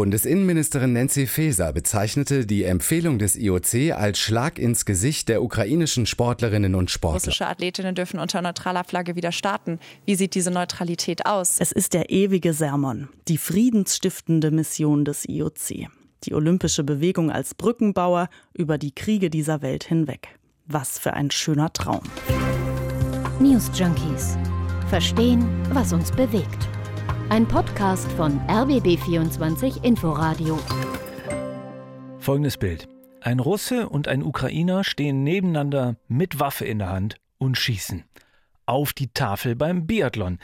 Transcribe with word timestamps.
Bundesinnenministerin 0.00 0.94
Nancy 0.94 1.26
Faeser 1.26 1.74
bezeichnete 1.74 2.46
die 2.46 2.64
Empfehlung 2.64 3.18
des 3.18 3.36
IOC 3.36 3.92
als 3.94 4.18
Schlag 4.18 4.58
ins 4.58 4.86
Gesicht 4.86 5.28
der 5.28 5.42
ukrainischen 5.42 6.06
Sportlerinnen 6.06 6.74
und 6.74 6.90
Sportler. 6.90 7.18
Russische 7.18 7.46
Athletinnen 7.46 7.94
dürfen 7.94 8.18
unter 8.18 8.40
neutraler 8.40 8.84
Flagge 8.84 9.14
wieder 9.14 9.30
starten. 9.30 9.78
Wie 10.06 10.14
sieht 10.14 10.34
diese 10.34 10.50
Neutralität 10.50 11.26
aus? 11.26 11.56
Es 11.58 11.70
ist 11.70 11.92
der 11.92 12.08
ewige 12.08 12.54
Sermon, 12.54 13.10
die 13.28 13.36
friedensstiftende 13.36 14.50
Mission 14.50 15.04
des 15.04 15.28
IOC. 15.28 15.90
Die 16.24 16.32
olympische 16.32 16.82
Bewegung 16.82 17.30
als 17.30 17.54
Brückenbauer 17.54 18.30
über 18.54 18.78
die 18.78 18.94
Kriege 18.94 19.28
dieser 19.28 19.60
Welt 19.60 19.84
hinweg. 19.84 20.28
Was 20.64 20.98
für 20.98 21.12
ein 21.12 21.30
schöner 21.30 21.74
Traum. 21.74 22.04
News 23.38 23.70
Junkies. 23.74 24.38
Verstehen, 24.88 25.46
was 25.74 25.92
uns 25.92 26.10
bewegt. 26.10 26.70
Ein 27.30 27.46
Podcast 27.46 28.10
von 28.14 28.40
RBB24 28.48 29.84
Inforadio. 29.84 30.58
Folgendes 32.18 32.56
Bild. 32.56 32.88
Ein 33.20 33.38
Russe 33.38 33.88
und 33.88 34.08
ein 34.08 34.24
Ukrainer 34.24 34.82
stehen 34.82 35.22
nebeneinander 35.22 35.94
mit 36.08 36.40
Waffe 36.40 36.64
in 36.64 36.80
der 36.80 36.90
Hand 36.90 37.20
und 37.38 37.56
schießen. 37.56 38.02
Auf 38.70 38.92
die 38.92 39.08
Tafel 39.08 39.56
beim 39.56 39.88
Biathlon. 39.88 40.38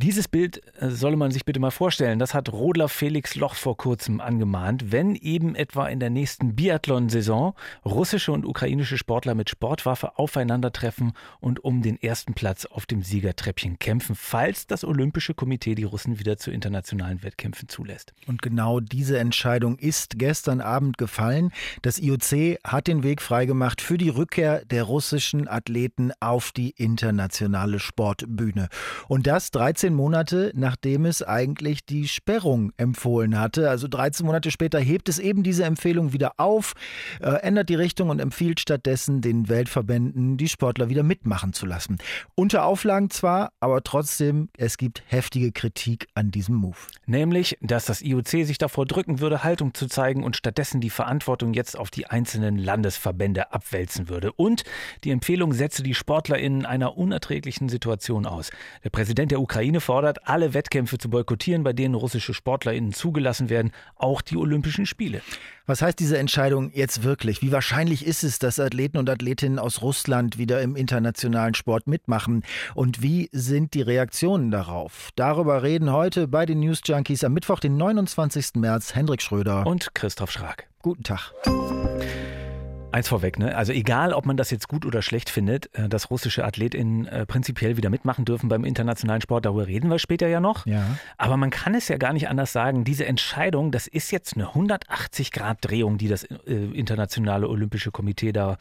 Dieses 0.00 0.28
Bild 0.28 0.62
äh, 0.80 0.90
solle 0.90 1.16
man 1.16 1.32
sich 1.32 1.44
bitte 1.44 1.58
mal 1.58 1.72
vorstellen. 1.72 2.20
Das 2.20 2.32
hat 2.32 2.52
Rodler 2.52 2.88
Felix 2.88 3.34
Loch 3.34 3.54
vor 3.54 3.76
kurzem 3.76 4.20
angemahnt. 4.20 4.92
Wenn 4.92 5.16
eben 5.16 5.56
etwa 5.56 5.88
in 5.88 5.98
der 5.98 6.08
nächsten 6.08 6.54
Biathlon-Saison 6.54 7.54
russische 7.84 8.30
und 8.30 8.46
ukrainische 8.46 8.96
Sportler 8.96 9.34
mit 9.34 9.50
Sportwaffe 9.50 10.16
aufeinandertreffen 10.16 11.14
und 11.40 11.64
um 11.64 11.82
den 11.82 12.00
ersten 12.00 12.34
Platz 12.34 12.64
auf 12.64 12.86
dem 12.86 13.02
Siegertreppchen 13.02 13.80
kämpfen, 13.80 14.14
falls 14.14 14.68
das 14.68 14.84
Olympische 14.84 15.34
Komitee 15.34 15.74
die 15.74 15.82
Russen 15.82 16.20
wieder 16.20 16.36
zu 16.36 16.52
internationalen 16.52 17.24
Wettkämpfen 17.24 17.68
zulässt. 17.68 18.12
Und 18.28 18.40
genau 18.40 18.78
diese 18.78 19.18
Entscheidung 19.18 19.78
ist 19.78 20.16
gestern 20.20 20.60
Abend 20.60 20.96
gefallen. 20.96 21.50
Das 21.82 21.98
IOC 21.98 22.60
hat 22.62 22.86
den 22.86 23.02
Weg 23.02 23.20
freigemacht 23.20 23.80
für 23.80 23.98
die 23.98 24.10
Rückkehr 24.10 24.64
der 24.64 24.84
russischen 24.84 25.48
Athleten 25.48 26.12
auf 26.20 26.52
die 26.52 26.70
internationale 26.70 27.67
Sportbühne. 27.78 28.68
Und 29.06 29.26
das 29.26 29.50
13 29.50 29.88
13 29.88 29.94
Monate, 29.94 30.52
nachdem 30.54 31.04
es 31.06 31.22
eigentlich 31.22 31.84
die 31.84 32.08
Sperrung 32.08 32.72
empfohlen 32.76 33.38
hatte. 33.38 33.70
Also 33.70 33.88
13 33.88 34.26
Monate 34.26 34.50
später 34.50 34.78
hebt 34.78 35.08
es 35.08 35.18
eben 35.18 35.42
diese 35.42 35.64
Empfehlung 35.64 36.12
wieder 36.12 36.32
auf, 36.38 36.74
äh, 37.20 37.30
ändert 37.42 37.68
die 37.68 37.74
Richtung 37.74 38.10
und 38.10 38.18
empfiehlt 38.18 38.60
stattdessen 38.60 39.20
den 39.20 39.48
Weltverbänden, 39.48 40.36
die 40.36 40.48
Sportler 40.48 40.88
wieder 40.88 41.02
mitmachen 41.02 41.52
zu 41.52 41.64
lassen. 41.64 41.98
Unter 42.34 42.64
Auflagen 42.64 43.10
zwar, 43.10 43.52
aber 43.60 43.82
trotzdem, 43.82 44.48
es 44.56 44.78
gibt 44.78 45.02
heftige 45.06 45.52
Kritik 45.52 46.08
an 46.14 46.30
diesem 46.30 46.56
Move. 46.56 46.76
Nämlich, 47.06 47.56
dass 47.60 47.86
das 47.86 48.02
IOC 48.02 48.46
sich 48.46 48.58
davor 48.58 48.84
drücken 48.84 49.20
würde, 49.20 49.44
Haltung 49.44 49.74
zu 49.74 49.86
zeigen 49.86 50.24
und 50.24 50.36
stattdessen 50.36 50.80
die 50.80 50.90
Verantwortung 50.90 51.54
jetzt 51.54 51.78
auf 51.78 51.90
die 51.90 52.06
einzelnen 52.06 52.58
Landesverbände 52.58 53.52
abwälzen 53.52 54.08
würde. 54.08 54.32
Und 54.32 54.64
die 55.04 55.10
Empfehlung 55.10 55.52
setze 55.52 55.82
die 55.82 55.94
Sportler 55.94 56.38
in 56.38 56.66
einer 56.66 56.96
unerträglichen 56.96 57.47
Situation 57.68 58.26
aus. 58.26 58.50
Der 58.84 58.90
Präsident 58.90 59.30
der 59.30 59.40
Ukraine 59.40 59.68
Ukraine 59.68 59.80
fordert, 59.80 60.28
alle 60.28 60.54
Wettkämpfe 60.54 60.98
zu 60.98 61.10
boykottieren, 61.10 61.64
bei 61.64 61.72
denen 61.72 61.94
russische 61.94 62.32
SportlerInnen 62.32 62.92
zugelassen 62.92 63.48
werden, 63.48 63.72
auch 63.96 64.20
die 64.20 64.36
Olympischen 64.36 64.86
Spiele. 64.86 65.20
Was 65.66 65.82
heißt 65.82 65.98
diese 65.98 66.16
Entscheidung 66.16 66.70
jetzt 66.74 67.02
wirklich? 67.02 67.42
Wie 67.42 67.50
wahrscheinlich 67.50 68.06
ist 68.06 68.24
es, 68.24 68.38
dass 68.38 68.60
Athleten 68.60 68.98
und 68.98 69.10
Athletinnen 69.10 69.58
aus 69.58 69.82
Russland 69.82 70.38
wieder 70.38 70.62
im 70.62 70.76
internationalen 70.76 71.54
Sport 71.54 71.86
mitmachen? 71.86 72.44
Und 72.74 73.02
wie 73.02 73.30
sind 73.32 73.74
die 73.74 73.82
Reaktionen 73.82 74.50
darauf? 74.50 75.10
Darüber 75.16 75.62
reden 75.62 75.92
heute 75.92 76.28
bei 76.28 76.46
den 76.46 76.60
News 76.60 76.80
Junkies 76.84 77.24
am 77.24 77.32
Mittwoch, 77.32 77.58
den 77.58 77.76
29. 77.76 78.56
März, 78.56 78.94
Hendrik 78.94 79.22
Schröder 79.22 79.66
und 79.66 79.94
Christoph 79.94 80.30
Schrag. 80.30 80.68
Guten 80.82 81.02
Tag. 81.02 81.32
Eins 82.90 83.08
vorweg, 83.08 83.38
ne? 83.38 83.54
Also 83.54 83.72
egal, 83.72 84.14
ob 84.14 84.24
man 84.24 84.38
das 84.38 84.50
jetzt 84.50 84.66
gut 84.66 84.86
oder 84.86 85.02
schlecht 85.02 85.28
findet, 85.28 85.74
äh, 85.74 85.90
dass 85.90 86.10
russische 86.10 86.44
AthletInnen 86.44 87.06
äh, 87.06 87.26
prinzipiell 87.26 87.76
wieder 87.76 87.90
mitmachen 87.90 88.24
dürfen 88.24 88.48
beim 88.48 88.64
internationalen 88.64 89.20
Sport, 89.20 89.44
darüber 89.44 89.66
reden 89.66 89.90
wir 89.90 89.98
später 89.98 90.26
ja 90.26 90.40
noch. 90.40 90.64
Ja. 90.64 90.96
Aber 91.18 91.36
man 91.36 91.50
kann 91.50 91.74
es 91.74 91.88
ja 91.88 91.98
gar 91.98 92.14
nicht 92.14 92.28
anders 92.28 92.52
sagen. 92.52 92.84
Diese 92.84 93.04
Entscheidung, 93.04 93.72
das 93.72 93.88
ist 93.88 94.10
jetzt 94.10 94.36
eine 94.36 94.46
180-Grad-Drehung, 94.46 95.98
die 95.98 96.08
das 96.08 96.24
äh, 96.24 96.54
internationale 96.72 97.48
Olympische 97.48 97.90
Komitee 97.90 98.32
da 98.32 98.56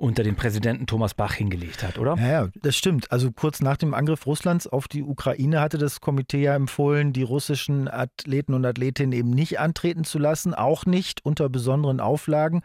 unter 0.00 0.22
den 0.22 0.34
Präsidenten 0.34 0.86
Thomas 0.86 1.12
Bach 1.12 1.34
hingelegt 1.34 1.82
hat, 1.82 1.98
oder? 1.98 2.16
Ja, 2.16 2.28
ja, 2.28 2.48
das 2.62 2.74
stimmt. 2.74 3.12
Also 3.12 3.30
kurz 3.32 3.60
nach 3.60 3.76
dem 3.76 3.92
Angriff 3.92 4.26
Russlands 4.26 4.66
auf 4.66 4.88
die 4.88 5.02
Ukraine 5.02 5.60
hatte 5.60 5.76
das 5.76 6.00
Komitee 6.00 6.42
ja 6.42 6.54
empfohlen, 6.54 7.12
die 7.12 7.22
russischen 7.22 7.86
Athleten 7.86 8.54
und 8.54 8.64
Athletinnen 8.64 9.12
eben 9.12 9.30
nicht 9.30 9.60
antreten 9.60 10.04
zu 10.04 10.18
lassen, 10.18 10.54
auch 10.54 10.86
nicht 10.86 11.24
unter 11.24 11.50
besonderen 11.50 12.00
Auflagen. 12.00 12.62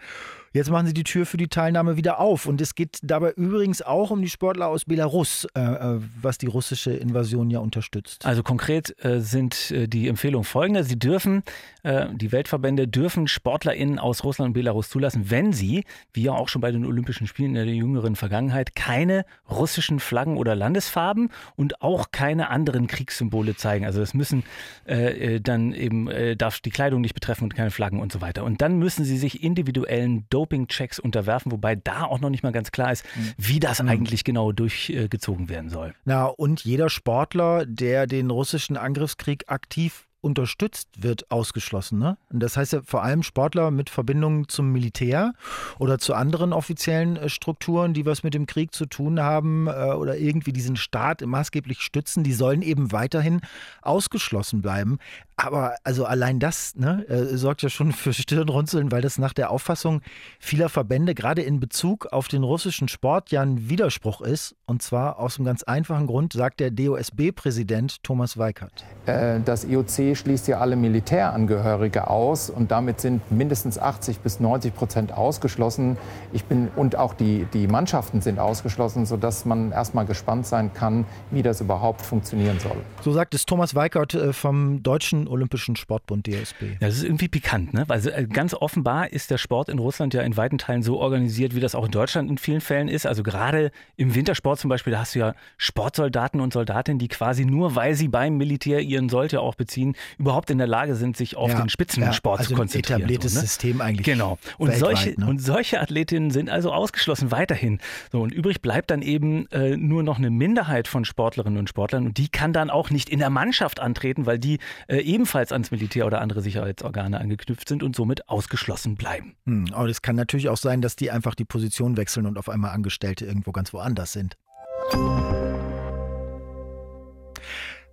Jetzt 0.56 0.69
machen 0.72 0.88
sie 0.88 0.94
die 0.94 1.03
Tür 1.03 1.25
für 1.25 1.35
die 1.35 1.50
Teilnahme 1.50 1.97
wieder 1.97 2.18
auf. 2.18 2.46
Und 2.46 2.62
es 2.62 2.75
geht 2.75 3.00
dabei 3.03 3.34
übrigens 3.34 3.81
auch 3.81 4.09
um 4.09 4.22
die 4.22 4.29
Sportler 4.29 4.69
aus 4.69 4.85
Belarus, 4.85 5.46
äh, 5.53 5.59
äh 5.59 6.00
was 6.22 6.38
die 6.38 6.46
russische 6.46 6.91
Invasion 6.91 7.50
ja 7.50 7.59
unterstützt. 7.59 8.25
Also 8.25 8.41
konkret 8.41 8.96
äh, 9.03 9.19
sind 9.19 9.72
äh, 9.72 9.90
die 9.90 10.07
Empfehlungen 10.07 10.46
folgende. 10.46 10.85
Sie 10.85 10.97
dürfen, 10.97 11.44
äh, 11.84 12.07
die 12.13 12.31
Weltverbände 12.31 12.88
dürfen 12.88 13.28
SportlerInnen 13.28 14.00
aus 14.00 14.23
Russland 14.23 14.52
und 14.52 14.53
Belarus 14.53 14.90
zulassen, 14.90 15.29
wenn 15.29 15.52
sie, 15.52 15.84
wie 16.13 16.23
ja 16.23 16.31
auch 16.31 16.47
schon 16.47 16.62
bei 16.62 16.72
den 16.72 16.85
Olympischen 16.85 17.25
Spielen 17.28 17.56
in 17.56 17.66
der 17.66 17.75
jüngeren 17.75 18.16
Vergangenheit, 18.16 18.75
keine 18.75 19.25
russischen 19.50 20.00
Flaggen 20.00 20.38
oder 20.38 20.56
Landesfarben 20.56 21.30
und 21.56 21.81
auch 21.81 22.12
keine 22.12 22.50
anderen 22.50 22.88
Kriegssymbole 22.88 23.56
zeigen. 23.56 23.86
Also 23.86 24.00
das 24.00 24.13
müssen 24.13 24.44
äh, 24.86 25.40
dann 25.40 25.74
eben, 25.74 26.09
darf 26.38 26.59
die 26.59 26.69
Kleidung 26.69 27.02
nicht 27.02 27.14
betreffen 27.14 27.44
und 27.44 27.56
keine 27.56 27.72
Flaggen 27.72 28.00
und 28.00 28.12
so 28.12 28.22
weiter. 28.22 28.44
Und 28.44 28.62
dann 28.62 28.78
müssen 28.78 29.06
sie 29.06 29.18
sich 29.18 29.44
individuellen 29.44 30.25
Doping 30.30 30.56
Doping-Checks 30.56 31.00
unterwerfen, 31.00 31.52
wobei 31.52 31.75
da 31.75 32.03
auch 32.03 32.19
noch 32.19 32.30
nicht 32.30 32.44
mal 32.44 32.52
ganz 32.52 32.72
klar 32.72 32.91
ist, 32.91 33.06
mhm. 33.16 33.34
wie 33.38 33.59
das 33.59 33.81
mhm. 33.81 33.90
eigentlich 33.90 34.24
genau 34.24 34.52
durchgezogen 34.52 35.50
werden 35.50 35.69
soll. 35.69 35.94
Na, 36.06 36.25
und 36.25 36.64
jeder 36.64 36.90
Sportler, 36.90 37.66
der 37.66 38.08
den 38.08 38.30
russischen 38.30 38.78
Angriffskrieg 38.78 39.46
aktiv 39.47 40.08
unterstützt, 40.25 40.90
wird 40.97 41.30
ausgeschlossen. 41.30 42.00
Ne? 42.00 42.18
Und 42.34 42.41
das 42.41 42.58
heißt 42.58 42.74
ja 42.74 42.81
vor 42.84 43.03
allem 43.03 43.22
Sportler 43.22 43.69
mit 43.69 43.91
Verbindungen 43.91 44.50
zum 44.50 44.72
Militär 44.72 45.34
oder 45.78 46.00
zu 46.00 46.16
anderen 46.16 46.52
offiziellen 46.52 47.16
äh, 47.16 47.30
Strukturen, 47.30 47.94
die 47.94 48.06
was 48.06 48.24
mit 48.24 48.34
dem 48.34 48.47
Krieg 48.47 48.74
zu 48.74 48.88
tun 48.88 49.22
haben 49.22 49.68
äh, 49.68 49.94
oder 49.94 50.18
irgendwie 50.18 50.52
diesen 50.52 50.75
Staat 50.75 51.22
maßgeblich 51.22 51.80
stützen, 51.80 52.24
die 52.24 52.34
sollen 52.34 52.64
eben 52.64 52.91
weiterhin 52.91 53.41
ausgeschlossen 53.84 54.64
bleiben. 54.64 54.97
Aber 55.38 55.75
also 55.84 56.06
allein 56.06 56.40
das 56.40 56.75
ne, 56.75 57.06
äh, 57.09 57.35
sorgt 57.35 57.62
ja 57.62 57.69
schon 57.69 57.91
für 57.91 58.13
Stirnrunzeln, 58.13 58.91
weil 58.91 59.01
das 59.01 59.18
nach 59.18 59.34
der 59.34 59.51
Auffassung 59.51 60.01
vieler 60.40 60.69
Verbände 60.69 61.13
gerade 61.13 61.41
in 61.41 61.59
Bezug 61.59 62.07
auf 62.07 62.29
den 62.29 62.44
russischen 62.44 62.88
Sport 62.88 63.31
ja 63.31 63.41
ein 63.41 63.69
Widerspruch 63.69 64.22
ist. 64.22 64.56
Und 64.66 64.81
zwar 64.81 65.19
aus 65.19 65.38
einem 65.38 65.46
ganz 65.46 65.63
einfachen 65.63 66.07
Grund, 66.07 66.34
sagt 66.34 66.62
der 66.62 66.72
DOSB-Präsident 66.72 68.01
Thomas 68.01 68.38
Weikert. 68.38 68.85
Das 69.06 69.66
IOC 69.66 70.16
schließt 70.16 70.47
ja 70.47 70.59
alle 70.59 70.75
Militärangehörige 70.75 72.09
aus 72.09 72.50
und 72.50 72.72
damit 72.72 73.02
sind 73.02 73.29
mindestens 73.31 73.78
80 73.78 74.19
bis 74.19 74.40
90 74.40 74.73
Prozent 74.73 75.12
ausgeschlossen. 75.12 75.97
Ich 76.31 76.46
bin, 76.46 76.69
und 76.75 76.96
auch 76.96 77.13
die, 77.13 77.46
die 77.53 77.67
Mannschaften 77.67 78.22
sind 78.22 78.40
ausgeschlossen, 78.40 79.06
sodass 79.06 79.46
man 79.46 79.72
erstmal 79.72 80.06
gespannt 80.06 80.47
sein 80.47 80.73
kann, 80.73 81.06
wie 81.29 81.44
das 81.44 81.62
überhaupt 81.62 82.02
funktionieren 82.02 82.59
soll. 82.59 82.78
So 83.02 83.12
sagt 83.12 83.35
es 83.35 83.46
Thomas 83.46 83.75
Weikert 83.75 84.13
äh, 84.13 84.34
vom 84.34 84.81
Deutschen 84.81 85.25
Olympischen 85.28 85.75
Sportbund 85.75 86.28
DSB. 86.28 86.66
Ja, 86.80 86.88
das 86.88 86.97
ist 86.97 87.03
irgendwie 87.03 87.28
pikant, 87.28 87.74
ne? 87.74 87.86
Weil 87.88 88.06
äh, 88.08 88.25
ganz 88.25 88.53
offenbar 88.53 89.12
ist 89.12 89.31
der 89.31 89.38
Sport 89.38 89.69
in 89.69 89.80
Russland 89.80 90.13
ja 90.13 90.22
in 90.22 90.38
weiten 90.38 90.58
Teilen 90.58 90.84
so 90.84 91.00
organisiert, 91.00 91.56
wie 91.56 91.59
das 91.59 91.75
auch 91.75 91.86
in 91.86 91.91
Deutschland 91.91 92.30
in 92.30 92.38
vielen 92.38 92.62
Fällen 92.62 92.88
ist. 92.88 93.06
Also 93.06 93.24
gerade 93.24 93.72
im 93.96 94.16
Wintersport 94.16 94.59
zum 94.59 94.69
Beispiel, 94.69 94.91
da 94.91 95.00
hast 95.00 95.16
du 95.16 95.19
ja 95.19 95.35
Sportsoldaten 95.58 96.41
und 96.41 96.53
Soldatinnen, 96.53 97.00
die 97.00 97.08
quasi 97.08 97.46
nur, 97.46 97.75
weil 97.75 97.96
sie 97.96 98.08
beim 98.08 98.38
Militär 98.38 98.81
ihren 98.81 99.09
Sollte 99.09 99.41
auch 99.41 99.56
beziehen, 99.56 99.96
überhaupt 100.18 100.50
in 100.50 100.58
der 100.58 100.68
Lage 100.68 100.96
sind, 100.96 101.18
sich 101.18 101.35
auf 101.35 101.52
ja, 101.52 101.62
den 101.62 101.69
Spitzensport 101.69 102.40
ja, 102.40 102.44
also 102.44 102.50
zu 102.50 102.56
konzentrieren. 102.56 103.02
Ein 103.02 103.02
etabliertes 103.02 103.34
so, 103.34 103.40
ne? 103.40 103.46
System 103.46 103.82
eigentlich. 103.82 104.05
Genau. 104.05 104.38
Und 104.58 104.73
solche, 104.76 105.20
ne? 105.20 105.28
und 105.28 105.40
solche 105.41 105.82
Athletinnen 105.82 106.32
sind 106.32 106.50
also 106.50 106.72
ausgeschlossen 106.72 107.32
weiterhin. 107.32 107.79
So, 108.11 108.22
und 108.22 108.34
übrig 108.34 108.61
bleibt 108.61 108.91
dann 108.91 109.02
eben 109.02 109.47
äh, 109.52 109.78
nur 109.78 110.03
noch 110.03 110.17
eine 110.17 110.29
Minderheit 110.29 110.88
von 110.88 111.05
Sportlerinnen 111.05 111.59
und 111.59 111.70
Sportlern 111.70 112.05
und 112.05 112.17
die 112.17 112.28
kann 112.28 112.53
dann 112.53 112.70
auch 112.70 112.90
nicht 112.90 113.09
in 113.09 113.20
der 113.20 113.29
Mannschaft 113.29 113.79
antreten, 113.79 114.26
weil 114.26 114.40
die 114.40 114.59
äh, 114.88 114.97
ebenfalls 115.16 115.53
ans 115.53 115.72
Militär 115.72 116.06
oder 116.06 116.20
andere 116.20 116.41
Sicherheitsorgane 116.41 117.17
angeknüpft 117.17 117.70
sind 117.70 117.84
und 117.84 117.96
somit 117.96 118.28
ausgeschlossen 118.28 118.96
bleiben. 118.96 119.38
Hm, 119.46 119.67
aber 119.72 119.88
es 119.88 120.02
kann 120.02 120.17
natürlich 120.17 120.50
auch 120.50 120.58
sein, 120.58 120.82
dass 120.82 120.97
die 120.97 121.09
einfach 121.09 121.35
die 121.35 121.46
Position 121.46 121.96
wechseln 121.96 122.26
und 122.26 122.38
auf 122.38 122.50
einmal 122.50 122.72
Angestellte 122.72 123.26
irgendwo 123.26 123.53
ganz 123.53 123.72
woanders 123.72 124.12
sind. 124.12 124.35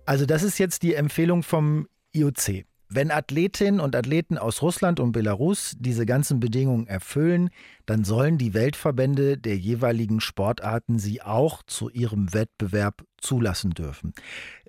Also 0.05 0.25
das 0.25 0.43
ist 0.43 0.57
jetzt 0.57 0.83
die 0.83 0.95
Empfehlung 0.95 1.43
vom 1.43 1.87
IOC. 2.11 2.65
Wenn 2.89 3.09
Athletinnen 3.09 3.79
und 3.79 3.95
Athleten 3.95 4.37
aus 4.37 4.61
Russland 4.61 4.99
und 4.99 5.13
Belarus 5.13 5.75
diese 5.79 6.05
ganzen 6.05 6.41
Bedingungen 6.41 6.87
erfüllen, 6.87 7.51
dann 7.85 8.03
sollen 8.03 8.37
die 8.37 8.53
Weltverbände 8.53 9.37
der 9.37 9.57
jeweiligen 9.57 10.19
Sportarten 10.19 10.99
sie 10.99 11.21
auch 11.21 11.63
zu 11.63 11.89
ihrem 11.89 12.33
Wettbewerb 12.33 13.05
zulassen 13.23 13.71
dürfen 13.71 14.13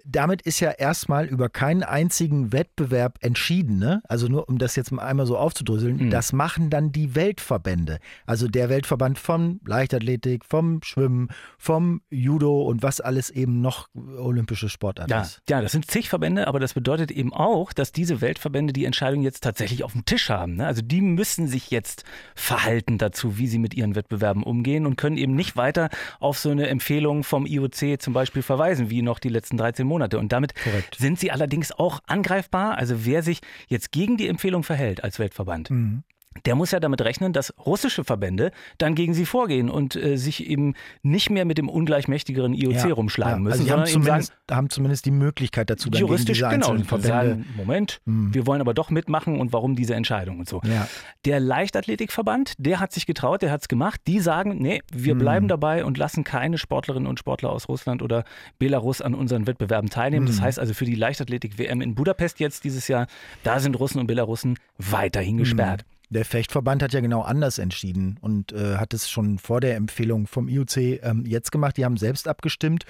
damit 0.05 0.43
ist 0.43 0.61
ja 0.61 0.71
erstmal 0.71 1.25
über 1.25 1.49
keinen 1.49 1.83
einzigen 1.83 2.53
Wettbewerb 2.53 3.19
entschieden. 3.21 3.79
Ne? 3.79 4.03
Also 4.07 4.29
nur 4.29 4.49
um 4.49 4.59
das 4.59 4.77
jetzt 4.77 4.93
mal 4.93 5.03
einmal 5.03 5.27
so 5.27 5.39
aufzudröseln, 5.39 5.97
mhm. 5.97 6.11
das 6.11 6.33
machen 6.33 6.69
dann 6.69 6.93
die 6.93 7.15
Weltverbände. 7.15 7.99
Also 8.27 8.47
der 8.47 8.69
Weltverband 8.69 9.19
vom 9.19 9.61
Leichtathletik, 9.67 10.45
vom 10.45 10.83
Schwimmen, 10.83 11.29
vom 11.57 12.03
Judo 12.11 12.63
und 12.63 12.83
was 12.83 13.01
alles 13.01 13.31
eben 13.31 13.63
noch 13.63 13.89
olympische 13.95 14.69
Sportart 14.69 15.11
ja, 15.11 15.23
ist. 15.23 15.41
Ja, 15.49 15.63
das 15.63 15.73
sind 15.73 15.91
zig 15.91 16.11
Verbände, 16.11 16.47
aber 16.47 16.61
das 16.61 16.75
bedeutet 16.75 17.11
eben 17.11 17.33
auch, 17.33 17.73
dass 17.73 17.91
diese 17.91 18.21
Weltverbände 18.21 18.75
die 18.75 18.85
Entscheidung 18.85 19.23
jetzt 19.23 19.43
tatsächlich 19.43 19.85
auf 19.85 19.93
dem 19.93 20.05
Tisch 20.05 20.29
haben. 20.29 20.57
Ne? 20.57 20.67
Also 20.67 20.83
die 20.83 21.01
müssen 21.01 21.49
sich 21.49 21.71
jetzt 21.71 22.05
verhalten 22.35 22.99
dazu, 22.99 23.39
wie 23.39 23.47
sie 23.47 23.59
mit 23.59 23.73
ihren 23.73 23.95
Wettbewerben 23.95 24.43
umgehen 24.43 24.85
und 24.85 24.97
können 24.97 25.17
eben 25.17 25.35
nicht 25.35 25.57
weiter 25.57 25.89
auf 26.21 26.39
so 26.39 26.51
eine 26.51 26.69
Empfehlung 26.69 27.25
vom 27.25 27.47
IOC 27.47 28.01
zum 28.01 28.13
Beispiel 28.13 28.43
verweisen, 28.45 28.91
wie 28.91 29.03
noch 29.03 29.19
die 29.19 29.29
letzten 29.29 29.57
13 29.57 29.87
Monate. 29.87 30.19
Und 30.19 30.33
damit 30.33 30.55
Korrekt. 30.55 30.97
sind 30.99 31.19
sie 31.19 31.31
allerdings 31.31 31.73
auch 31.73 32.01
angreifbar. 32.07 32.77
Also 32.77 33.05
wer 33.05 33.23
sich 33.23 33.41
jetzt 33.69 33.93
gegen 33.93 34.17
die 34.17 34.29
Empfehlung 34.29 34.63
verhält 34.63 35.03
als 35.03 35.19
Weltverband, 35.19 35.71
mhm 35.71 36.05
der 36.47 36.55
muss 36.55 36.71
ja 36.71 36.81
damit 36.81 37.01
rechnen, 37.03 37.33
dass 37.33 37.55
russische 37.65 38.05
Verbände 38.05 38.51
dann 38.79 38.95
gegen 38.95 39.15
sie 39.15 39.25
vorgehen 39.25 39.71
und 39.71 39.97
äh, 39.97 40.17
sich 40.17 40.47
eben 40.47 40.75
nicht 41.03 41.31
mehr 41.31 41.45
mit 41.45 41.59
dem 41.59 41.69
ungleichmächtigeren 41.69 42.55
IOC 42.55 42.75
ja, 42.75 42.95
rumschlagen 42.95 43.35
ja. 43.35 43.39
müssen, 43.39 43.53
also 43.53 43.63
sondern 43.63 43.81
haben 43.81 43.93
zumindest, 43.93 44.29
sagen, 44.29 44.57
haben 44.57 44.71
zumindest 44.71 45.07
die 45.07 45.11
Möglichkeit 45.11 45.71
dazu, 45.71 45.91
dann 45.91 46.01
juristisch 46.01 46.41
gegen 46.41 46.61
diese 46.61 46.73
genau, 46.73 46.85
Verbände. 46.85 47.09
Sagen, 47.09 47.47
Moment, 47.57 48.01
hm. 48.07 48.35
wir 48.35 48.47
wollen 48.47 48.61
aber 48.61 48.75
doch 48.75 48.91
mitmachen 48.91 49.41
und 49.41 49.53
warum 49.53 49.77
diese 49.77 49.95
Entscheidung 49.95 50.41
und 50.41 50.49
so. 50.49 50.61
Ja. 50.65 50.89
Der 51.25 51.41
Leichtathletikverband, 51.41 52.55
der 52.59 52.81
hat 52.81 52.93
sich 52.93 53.07
getraut, 53.07 53.43
der 53.43 53.51
hat 53.51 53.63
es 53.63 53.69
gemacht. 53.69 54.01
Die 54.07 54.21
sagen, 54.21 54.57
nee, 54.59 54.83
wir 54.93 55.13
hm. 55.13 55.19
bleiben 55.19 55.49
dabei 55.49 55.85
und 55.85 55.99
lassen 55.99 56.25
keine 56.25 56.59
Sportlerinnen 56.59 57.09
und 57.09 57.19
Sportler 57.19 57.51
aus 57.51 57.69
Russland 57.69 58.03
oder 58.03 58.25
Belarus 58.59 59.01
an 59.01 59.15
unseren 59.15 59.47
Wettbewerben 59.47 59.91
teilnehmen. 59.91 60.27
Hm. 60.27 60.35
Das 60.35 60.43
heißt 60.43 60.59
also 60.59 60.75
für 60.75 60.85
die 60.85 60.95
Leichtathletik-WM 60.95 61.81
in 61.81 61.95
Budapest 61.95 62.41
jetzt 62.41 62.65
dieses 62.65 62.89
Jahr, 62.89 63.07
da 63.43 63.61
sind 63.61 63.79
Russen 63.79 64.01
und 64.01 64.07
Belarussen 64.07 64.59
weiterhin 64.79 65.37
gesperrt. 65.37 65.85
Der 66.11 66.25
Fechtverband 66.25 66.83
hat 66.83 66.93
ja 66.93 67.01
genau 67.01 67.23
anders 67.23 67.59
entschieden 67.59 68.19
und 68.21 68.53
äh, 68.53 68.77
hat 68.77 68.93
es 68.95 69.11
schon 69.11 69.39
vor 69.39 69.61
der 69.61 69.77
Empfehlung 69.77 70.27
vom 70.27 70.49
IOC 70.49 70.77
ähm, 70.77 71.25
jetzt 71.27 71.51
gemacht. 71.51 71.77
Die 71.77 71.85
haben 71.85 71.97
selbst 71.97 72.29
abgestimmt 72.29 72.85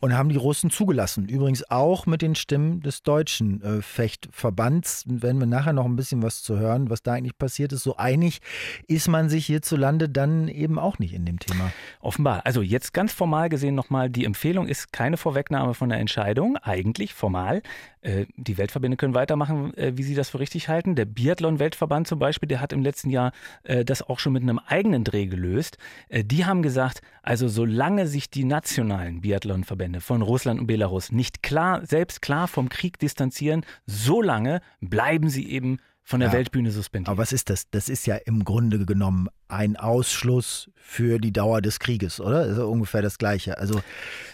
und 0.00 0.16
haben 0.16 0.28
die 0.28 0.36
Russen 0.36 0.70
zugelassen. 0.70 1.28
Übrigens 1.28 1.68
auch 1.70 2.06
mit 2.06 2.22
den 2.22 2.34
Stimmen 2.34 2.80
des 2.80 3.02
deutschen 3.02 3.62
äh, 3.62 3.82
Fechtverbands. 3.82 5.04
Werden 5.06 5.40
wir 5.40 5.46
nachher 5.46 5.72
noch 5.72 5.86
ein 5.86 5.96
bisschen 5.96 6.22
was 6.22 6.42
zu 6.42 6.58
hören, 6.58 6.90
was 6.90 7.02
da 7.02 7.14
eigentlich 7.14 7.38
passiert 7.38 7.72
ist. 7.72 7.82
So 7.82 7.96
einig 7.96 8.40
ist 8.86 9.08
man 9.08 9.28
sich 9.28 9.46
hierzulande 9.46 10.08
dann 10.08 10.48
eben 10.48 10.78
auch 10.78 10.98
nicht 10.98 11.14
in 11.14 11.24
dem 11.24 11.38
Thema. 11.38 11.72
Offenbar. 12.00 12.42
Also 12.44 12.60
jetzt 12.60 12.92
ganz 12.92 13.12
formal 13.12 13.48
gesehen 13.48 13.74
nochmal, 13.74 14.10
die 14.10 14.24
Empfehlung 14.24 14.68
ist 14.68 14.92
keine 14.92 15.16
Vorwegnahme 15.16 15.74
von 15.74 15.88
der 15.88 15.98
Entscheidung, 15.98 16.56
eigentlich 16.58 17.14
formal. 17.14 17.62
Äh, 18.08 18.26
die 18.36 18.56
Weltverbände 18.56 18.96
können 18.96 19.14
weitermachen, 19.14 19.76
äh, 19.76 19.92
wie 19.96 20.02
sie 20.02 20.14
das 20.14 20.30
für 20.30 20.40
richtig 20.40 20.68
halten. 20.68 20.94
Der 20.94 21.04
Biathlon-Weltverband 21.04 22.08
zum 22.08 22.18
Beispiel, 22.18 22.48
der 22.48 22.60
hat 22.60 22.72
im 22.72 22.82
letzten 22.82 23.10
Jahr 23.10 23.32
äh, 23.64 23.84
das 23.84 24.02
auch 24.02 24.18
schon 24.18 24.32
mit 24.32 24.42
einem 24.42 24.58
eigenen 24.58 25.04
Dreh 25.04 25.26
gelöst. 25.26 25.76
Die 26.10 26.46
haben 26.46 26.62
gesagt, 26.62 27.02
also 27.22 27.48
solange 27.48 28.06
sich 28.06 28.30
die 28.30 28.44
nationalen 28.44 29.20
Biathlon-Verbände 29.20 30.00
von 30.00 30.22
Russland 30.22 30.60
und 30.60 30.66
Belarus 30.66 31.12
nicht 31.12 31.42
klar, 31.42 31.84
selbst 31.84 32.22
klar 32.22 32.48
vom 32.48 32.68
Krieg 32.68 32.98
distanzieren, 32.98 33.64
solange 33.86 34.60
bleiben 34.80 35.28
sie 35.28 35.50
eben 35.50 35.78
von 36.08 36.20
der 36.20 36.30
ja, 36.30 36.36
Weltbühne 36.36 36.70
suspendiert. 36.70 37.10
Aber 37.10 37.18
was 37.18 37.34
ist 37.34 37.50
das? 37.50 37.68
Das 37.70 37.90
ist 37.90 38.06
ja 38.06 38.16
im 38.16 38.42
Grunde 38.42 38.86
genommen 38.86 39.28
ein 39.46 39.76
Ausschluss 39.76 40.70
für 40.74 41.18
die 41.18 41.34
Dauer 41.34 41.60
des 41.60 41.80
Krieges, 41.80 42.18
oder? 42.18 42.46
Das 42.46 42.56
ist 42.56 42.64
ungefähr 42.64 43.02
das 43.02 43.18
Gleiche. 43.18 43.58
Also 43.58 43.82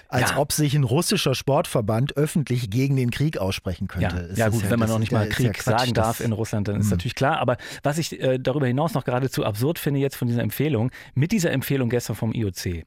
als 0.07 0.31
ja. 0.31 0.37
ob 0.37 0.53
sich 0.53 0.75
ein 0.75 0.85
russischer 0.85 1.35
Sportverband 1.35 2.17
öffentlich 2.17 2.71
gegen 2.71 2.95
den 2.95 3.11
Krieg 3.11 3.39
aussprechen 3.39 3.89
könnte. 3.89 4.29
Ja, 4.31 4.45
ja 4.45 4.49
gut, 4.51 4.71
wenn 4.71 4.79
man 4.79 4.89
noch 4.89 5.01
nicht 5.01 5.11
mal 5.11 5.29
Krieg 5.29 5.61
sagen 5.61 5.95
darf 5.95 6.21
in 6.21 6.31
Russland, 6.31 6.69
dann 6.69 6.79
ist 6.79 6.87
mh. 6.87 6.91
natürlich 6.93 7.17
klar. 7.17 7.39
Aber 7.41 7.57
was 7.83 7.99
ich 7.99 8.21
äh, 8.23 8.39
darüber 8.39 8.69
hinaus 8.69 8.95
noch 8.95 9.05
geradezu 9.05 9.45
absurd 9.45 9.81
finde 9.81 9.99
jetzt 9.99 10.15
von 10.15 10.29
dieser 10.29 10.43
Empfehlung, 10.43 10.93
mit 11.15 11.33
dieser 11.33 11.51
Empfehlung 11.51 11.89
gestern 11.89 12.15
vom 12.15 12.33
IOC, 12.33 12.85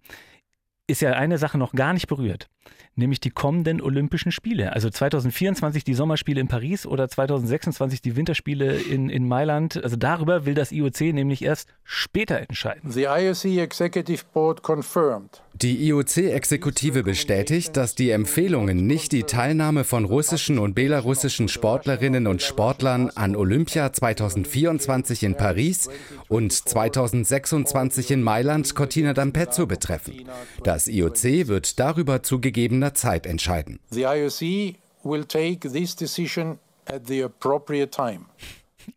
ist 0.87 1.01
ja 1.01 1.11
eine 1.11 1.37
Sache 1.37 1.57
noch 1.57 1.73
gar 1.73 1.91
nicht 1.91 2.07
berührt 2.07 2.47
nämlich 2.95 3.19
die 3.19 3.29
kommenden 3.29 3.81
Olympischen 3.81 4.31
Spiele. 4.31 4.73
Also 4.73 4.89
2024 4.89 5.83
die 5.83 5.93
Sommerspiele 5.93 6.41
in 6.41 6.47
Paris 6.47 6.85
oder 6.85 7.07
2026 7.07 8.01
die 8.01 8.15
Winterspiele 8.15 8.75
in, 8.75 9.09
in 9.09 9.27
Mailand. 9.27 9.81
Also 9.83 9.95
darüber 9.95 10.45
will 10.45 10.53
das 10.53 10.71
IOC 10.71 11.13
nämlich 11.13 11.43
erst 11.43 11.69
später 11.83 12.39
entscheiden. 12.39 12.91
The 12.91 13.03
IOC 13.03 13.45
Executive 13.57 14.23
Board 14.33 14.63
confirmed 14.63 15.41
die 15.61 15.87
IOC-Exekutive 15.87 17.01
bestätigt, 17.03 17.75
dass 17.77 17.95
die 17.95 18.11
Empfehlungen 18.11 18.85
nicht 18.85 19.11
die 19.11 19.23
Teilnahme 19.23 19.85
von 19.85 20.05
russischen 20.05 20.59
und 20.59 20.75
belarussischen 20.75 21.47
Sportlerinnen 21.47 22.27
und 22.27 22.43
Sportlern 22.43 23.09
an 23.15 23.35
Olympia 23.35 23.91
2024 23.91 25.23
in 25.23 25.35
Paris 25.35 25.89
und 26.27 26.51
2026 26.51 28.11
in 28.11 28.21
Mailand 28.21 28.75
Cortina 28.75 29.11
d'Ampezzo 29.11 29.65
betreffen. 29.65 30.25
Das 30.63 30.87
IOC 30.87 31.47
wird 31.47 31.79
darüber 31.79 32.21
zu 32.21 32.39
gegebener 32.57 32.93
Zeit 32.95 33.27
entscheiden. 33.27 33.79
The 33.91 34.01
IOC 34.01 34.75
will 35.03 35.23
take 35.23 35.69
this 35.69 35.95
decision 35.95 36.59
at 36.85 37.05
the 37.05 37.23
appropriate 37.23 37.91
time. 37.91 38.25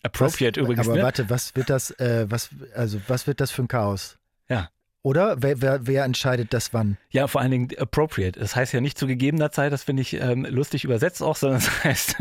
Appropriate 0.03 0.57
was, 0.57 0.65
übrigens. 0.65 0.89
Aber 0.89 0.97
ne? 0.97 1.03
warte, 1.03 1.29
was 1.29 1.55
wird 1.55 1.69
das, 1.69 1.91
äh, 1.99 2.27
was, 2.29 2.49
also 2.75 2.99
was 3.09 3.27
wird 3.27 3.41
das 3.41 3.51
für 3.51 3.63
ein 3.63 3.69
Chaos? 3.69 4.17
Ja. 4.49 4.71
Oder? 5.03 5.43
Wer, 5.43 5.63
wer, 5.63 5.87
wer, 5.87 6.05
entscheidet 6.05 6.53
das 6.53 6.75
wann? 6.75 6.99
Ja, 7.11 7.27
vor 7.27 7.41
allen 7.41 7.51
Dingen 7.51 7.69
appropriate. 7.79 8.39
Das 8.39 8.55
heißt 8.55 8.75
ja 8.75 8.83
nicht 8.83 8.99
zu 8.99 9.07
gegebener 9.07 9.51
Zeit, 9.51 9.73
das 9.73 9.85
finde 9.85 10.03
ich 10.03 10.13
ähm, 10.15 10.45
lustig 10.45 10.85
übersetzt 10.85 11.23
auch, 11.23 11.37
sondern 11.37 11.61
das 11.85 11.85
heißt, 11.85 12.17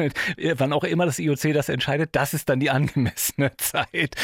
wann 0.56 0.72
auch 0.72 0.86
immer 0.86 1.06
das 1.06 1.20
IOC 1.20 1.54
das 1.54 1.68
entscheidet, 1.68 2.12
das 2.14 2.34
ist 2.34 2.48
dann 2.48 2.62
die 2.62 2.70
angemessene 2.70 3.52
Zeit. 3.58 4.16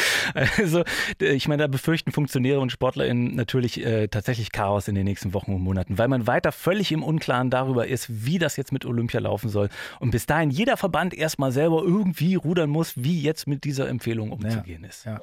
Also, 0.57 0.83
ich 1.19 1.49
meine, 1.49 1.63
da 1.63 1.67
befürchten 1.67 2.13
Funktionäre 2.13 2.61
und 2.61 2.71
SportlerInnen 2.71 3.35
natürlich 3.35 3.85
äh, 3.85 4.07
tatsächlich 4.07 4.53
Chaos 4.53 4.87
in 4.87 4.95
den 4.95 5.03
nächsten 5.03 5.33
Wochen 5.33 5.53
und 5.53 5.61
Monaten, 5.61 5.97
weil 5.97 6.07
man 6.07 6.25
weiter 6.25 6.53
völlig 6.53 6.93
im 6.93 7.03
Unklaren 7.03 7.49
darüber 7.49 7.87
ist, 7.87 8.25
wie 8.25 8.39
das 8.39 8.55
jetzt 8.55 8.71
mit 8.71 8.85
Olympia 8.85 9.19
laufen 9.19 9.49
soll. 9.49 9.67
Und 9.99 10.11
bis 10.11 10.27
dahin 10.27 10.49
jeder 10.49 10.77
Verband 10.77 11.13
erstmal 11.13 11.51
selber 11.51 11.83
irgendwie 11.83 12.35
rudern 12.35 12.69
muss, 12.69 12.93
wie 12.95 13.21
jetzt 13.21 13.47
mit 13.47 13.65
dieser 13.65 13.89
Empfehlung 13.89 14.31
umzugehen 14.31 14.83
ja. 14.83 14.89
ist. 14.89 15.05
Ja. 15.05 15.19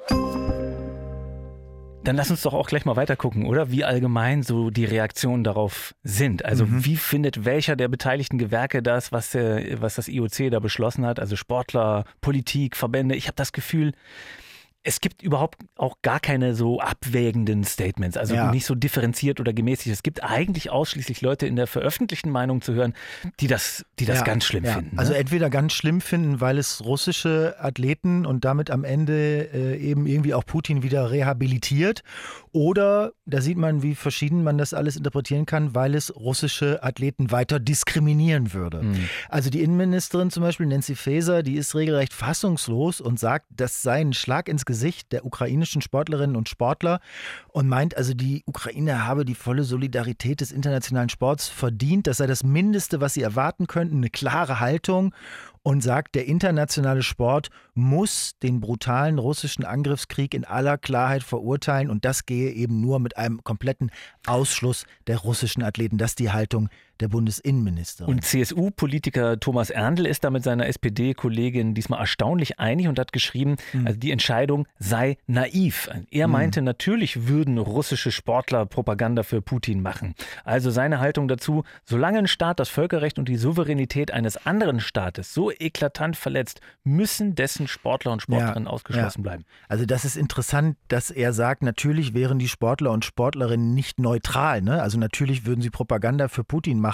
Dann 2.03 2.17
lass 2.17 2.29
uns 2.29 2.41
doch 2.41 2.53
auch 2.53 2.67
gleich 2.67 2.83
mal 2.83 2.97
weiter 2.97 3.15
gucken, 3.15 3.45
oder? 3.45 3.71
Wie 3.71 3.85
allgemein 3.85 4.43
so 4.43 4.69
die 4.69 4.83
Reaktionen 4.83 5.43
darauf 5.43 5.95
sind. 6.03 6.43
Also 6.43 6.65
mhm. 6.65 6.83
wie 6.83 6.97
findet 6.97 7.45
welcher 7.45 7.77
der 7.77 7.87
beteiligten 7.87 8.37
Gewerke 8.37 8.83
das, 8.83 9.13
was, 9.13 9.31
der, 9.31 9.81
was 9.81 9.95
das 9.95 10.09
IOC 10.09 10.51
da 10.51 10.59
beschlossen 10.59 11.05
hat? 11.05 11.19
Also 11.19 11.37
Sportler, 11.37 12.03
Politik, 12.19 12.75
Verbände. 12.75 13.15
Ich 13.15 13.27
habe 13.27 13.35
das 13.35 13.53
Gefühl, 13.53 13.93
es 14.85 14.99
gibt 14.99 15.21
überhaupt 15.21 15.59
auch 15.77 16.01
gar 16.01 16.19
keine 16.19 16.55
so 16.55 16.81
abwägenden 16.81 17.63
Statements, 17.63 18.17
also 18.17 18.35
ja. 18.35 18.51
nicht 18.51 18.65
so 18.65 18.75
differenziert 18.75 19.39
oder 19.39 19.53
gemäßigt. 19.53 19.93
Es 19.93 20.03
gibt 20.03 20.23
eigentlich 20.23 20.71
ausschließlich 20.71 21.21
Leute 21.21 21.47
in 21.47 21.55
der 21.55 21.67
veröffentlichten 21.67 22.29
Meinung 22.29 22.61
zu 22.61 22.73
hören, 22.73 22.93
die 23.39 23.47
das, 23.47 23.85
die 23.99 24.05
das 24.05 24.19
ja, 24.19 24.23
ganz 24.25 24.43
schlimm 24.43 24.65
ja. 24.65 24.73
finden. 24.73 24.95
Ne? 24.95 24.99
Also 24.99 25.13
entweder 25.13 25.49
ganz 25.49 25.71
schlimm 25.71 26.01
finden, 26.01 26.41
weil 26.41 26.57
es 26.57 26.83
russische 26.83 27.55
Athleten 27.59 28.25
und 28.25 28.43
damit 28.43 28.69
am 28.71 28.83
Ende 28.83 29.49
äh, 29.53 29.77
eben 29.77 30.05
irgendwie 30.05 30.33
auch 30.33 30.45
Putin 30.45 30.83
wieder 30.83 31.11
rehabilitiert 31.11 32.03
oder 32.51 33.13
da 33.25 33.39
sieht 33.39 33.57
man, 33.57 33.83
wie 33.83 33.95
verschieden 33.95 34.43
man 34.43 34.57
das 34.57 34.73
alles 34.73 34.97
interpretieren 34.97 35.45
kann, 35.45 35.73
weil 35.73 35.95
es 35.95 36.13
russische 36.13 36.83
Athleten 36.83 37.31
weiter 37.31 37.59
diskriminieren 37.59 38.53
würde. 38.53 38.83
Mhm. 38.83 39.07
Also 39.29 39.49
die 39.49 39.63
Innenministerin 39.63 40.29
zum 40.29 40.43
Beispiel, 40.43 40.65
Nancy 40.65 40.95
Faeser, 40.95 41.41
die 41.41 41.55
ist 41.55 41.73
regelrecht 41.73 42.13
fassungslos 42.13 42.99
und 42.99 43.17
sagt, 43.17 43.45
das 43.49 43.81
sei 43.81 44.01
ein 44.01 44.11
Schlag 44.11 44.49
ins 44.49 44.65
Gesicht 44.65 44.72
der 45.11 45.25
ukrainischen 45.25 45.81
Sportlerinnen 45.81 46.35
und 46.35 46.49
Sportler 46.49 46.99
und 47.49 47.67
meint 47.67 47.97
also, 47.97 48.13
die 48.13 48.43
Ukraine 48.45 49.05
habe 49.05 49.25
die 49.25 49.35
volle 49.35 49.63
Solidarität 49.63 50.41
des 50.41 50.51
internationalen 50.51 51.09
Sports 51.09 51.47
verdient. 51.47 52.07
Das 52.07 52.17
sei 52.17 52.27
das 52.27 52.43
Mindeste, 52.43 53.01
was 53.01 53.13
sie 53.13 53.21
erwarten 53.21 53.67
könnten, 53.67 53.97
eine 53.97 54.09
klare 54.09 54.59
Haltung 54.59 55.13
und 55.63 55.81
sagt, 55.81 56.15
der 56.15 56.25
internationale 56.25 57.03
Sport 57.03 57.49
muss 57.73 58.33
den 58.43 58.59
brutalen 58.59 59.17
russischen 59.17 59.63
Angriffskrieg 59.63 60.33
in 60.33 60.45
aller 60.45 60.77
Klarheit 60.77 61.23
verurteilen 61.23 61.89
und 61.89 62.05
das 62.05 62.25
gehe 62.25 62.51
eben 62.51 62.81
nur 62.81 62.99
mit 62.99 63.17
einem 63.17 63.43
kompletten 63.43 63.91
Ausschluss 64.27 64.85
der 65.07 65.19
russischen 65.19 65.63
Athleten. 65.63 65.97
Das 65.97 66.11
ist 66.11 66.19
die 66.19 66.31
Haltung 66.31 66.69
der 66.99 67.07
Bundesinnenministerin. 67.07 68.13
Und 68.13 68.23
CSU-Politiker 68.23 69.39
Thomas 69.39 69.69
Erndl 69.69 70.05
ist 70.05 70.23
da 70.23 70.29
mit 70.29 70.43
seiner 70.43 70.67
SPD-Kollegin 70.67 71.73
diesmal 71.73 71.99
erstaunlich 71.99 72.59
einig 72.59 72.87
und 72.87 72.99
hat 72.99 73.11
geschrieben, 73.11 73.55
mhm. 73.73 73.87
also 73.87 73.99
die 73.99 74.11
Entscheidung 74.11 74.67
sei 74.79 75.17
naiv. 75.27 75.89
Er 76.11 76.27
mhm. 76.27 76.33
meinte, 76.33 76.61
mhm. 76.61 76.65
natürlich 76.65 77.27
würden 77.27 77.57
russische 77.57 78.11
Sportler 78.11 78.65
Propaganda 78.65 79.23
für 79.23 79.41
Putin 79.41 79.81
machen. 79.81 80.13
Also 80.43 80.71
seine 80.71 80.99
Haltung 80.99 81.27
dazu, 81.27 81.63
solange 81.83 82.19
ein 82.19 82.27
Staat 82.27 82.59
das 82.59 82.69
Völkerrecht 82.69 83.17
und 83.19 83.27
die 83.27 83.37
Souveränität 83.37 84.11
eines 84.11 84.45
anderen 84.45 84.79
Staates 84.79 85.33
so 85.33 85.51
eklatant 85.51 86.15
verletzt, 86.15 86.61
müssen 86.83 87.35
dessen 87.35 87.67
Sportler 87.67 88.11
und 88.11 88.21
Sportlerinnen 88.21 88.65
ja, 88.65 88.71
ausgeschlossen 88.71 89.21
ja. 89.21 89.23
bleiben. 89.23 89.45
Also 89.67 89.85
das 89.85 90.05
ist 90.05 90.15
interessant, 90.15 90.77
dass 90.87 91.09
er 91.09 91.33
sagt, 91.33 91.63
natürlich 91.63 92.13
wären 92.13 92.39
die 92.39 92.47
Sportler 92.47 92.91
und 92.91 93.03
Sportlerinnen 93.03 93.73
nicht 93.73 93.99
neutral. 93.99 94.61
Ne? 94.61 94.81
Also 94.81 94.97
natürlich 94.99 95.45
würden 95.45 95.61
sie 95.61 95.69
Propaganda 95.69 96.27
für 96.27 96.43
Putin 96.43 96.79
machen, 96.79 96.92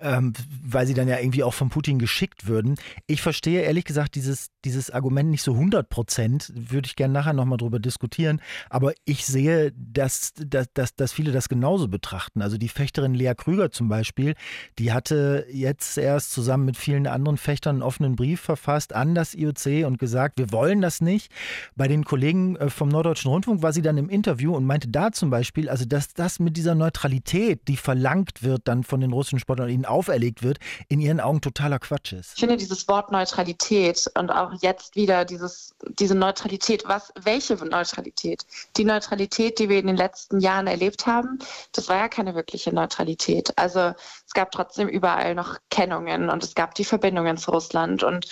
ähm, 0.00 0.32
weil 0.62 0.86
sie 0.86 0.94
dann 0.94 1.08
ja 1.08 1.18
irgendwie 1.18 1.42
auch 1.42 1.54
von 1.54 1.68
Putin 1.68 1.98
geschickt 1.98 2.46
würden. 2.46 2.76
Ich 3.06 3.22
verstehe 3.22 3.62
ehrlich 3.62 3.84
gesagt 3.84 4.14
dieses, 4.14 4.50
dieses 4.64 4.90
Argument 4.90 5.30
nicht 5.30 5.42
so 5.42 5.52
100 5.54 5.88
Prozent, 5.88 6.52
würde 6.54 6.86
ich 6.86 6.96
gerne 6.96 7.14
nachher 7.14 7.32
nochmal 7.32 7.58
drüber 7.58 7.78
diskutieren. 7.78 8.40
Aber 8.68 8.92
ich 9.04 9.26
sehe, 9.26 9.72
dass, 9.76 10.32
dass, 10.34 10.66
dass, 10.74 10.94
dass 10.94 11.12
viele 11.12 11.32
das 11.32 11.48
genauso 11.48 11.88
betrachten. 11.88 12.42
Also 12.42 12.58
die 12.58 12.68
Fechterin 12.68 13.14
Lea 13.14 13.34
Krüger 13.36 13.70
zum 13.70 13.88
Beispiel, 13.88 14.34
die 14.78 14.92
hatte 14.92 15.46
jetzt 15.50 15.98
erst 15.98 16.32
zusammen 16.32 16.64
mit 16.64 16.76
vielen 16.76 17.06
anderen 17.06 17.36
Fechtern 17.36 17.76
einen 17.76 17.82
offenen 17.82 18.16
Brief 18.16 18.40
verfasst 18.40 18.94
an 18.94 19.14
das 19.14 19.34
IOC 19.34 19.86
und 19.86 19.98
gesagt, 19.98 20.38
wir 20.38 20.52
wollen 20.52 20.80
das 20.80 21.00
nicht. 21.00 21.32
Bei 21.76 21.88
den 21.88 22.04
Kollegen 22.04 22.56
äh, 22.56 22.70
vom 22.70 22.88
Norddeutschen 22.88 23.30
Rundfunk 23.30 23.62
war 23.62 23.72
sie 23.72 23.82
dann 23.82 23.98
im 23.98 24.08
Interview 24.08 24.54
und 24.54 24.64
meinte 24.64 24.88
da 24.88 25.12
zum 25.12 25.30
Beispiel, 25.30 25.68
also 25.68 25.84
dass 25.84 26.14
das 26.14 26.38
mit 26.38 26.56
dieser 26.56 26.74
Neutralität, 26.74 27.68
die 27.68 27.76
verlangt 27.76 28.42
wird, 28.42 28.68
dann 28.68 28.84
von 28.84 29.00
den 29.00 29.09
russischen 29.12 29.38
Sportlern 29.38 29.68
ihnen 29.68 29.84
auferlegt 29.84 30.42
wird, 30.42 30.58
in 30.88 31.00
ihren 31.00 31.20
Augen 31.20 31.40
totaler 31.40 31.78
Quatsch 31.78 32.12
ist. 32.12 32.34
Ich 32.34 32.40
finde 32.40 32.56
dieses 32.56 32.88
Wort 32.88 33.10
Neutralität 33.12 34.10
und 34.18 34.30
auch 34.30 34.52
jetzt 34.60 34.96
wieder 34.96 35.24
dieses, 35.24 35.74
diese 35.98 36.14
Neutralität, 36.14 36.84
was, 36.86 37.12
welche 37.20 37.54
Neutralität? 37.56 38.46
Die 38.76 38.84
Neutralität, 38.84 39.58
die 39.58 39.68
wir 39.68 39.78
in 39.78 39.86
den 39.86 39.96
letzten 39.96 40.40
Jahren 40.40 40.66
erlebt 40.66 41.06
haben, 41.06 41.38
das 41.72 41.88
war 41.88 41.96
ja 41.96 42.08
keine 42.08 42.34
wirkliche 42.34 42.72
Neutralität. 42.72 43.56
Also 43.56 43.94
es 44.26 44.32
gab 44.34 44.50
trotzdem 44.50 44.88
überall 44.88 45.34
noch 45.34 45.58
Kennungen 45.70 46.30
und 46.30 46.44
es 46.44 46.54
gab 46.54 46.74
die 46.74 46.84
Verbindungen 46.84 47.36
zu 47.36 47.50
Russland 47.50 48.02
und 48.02 48.26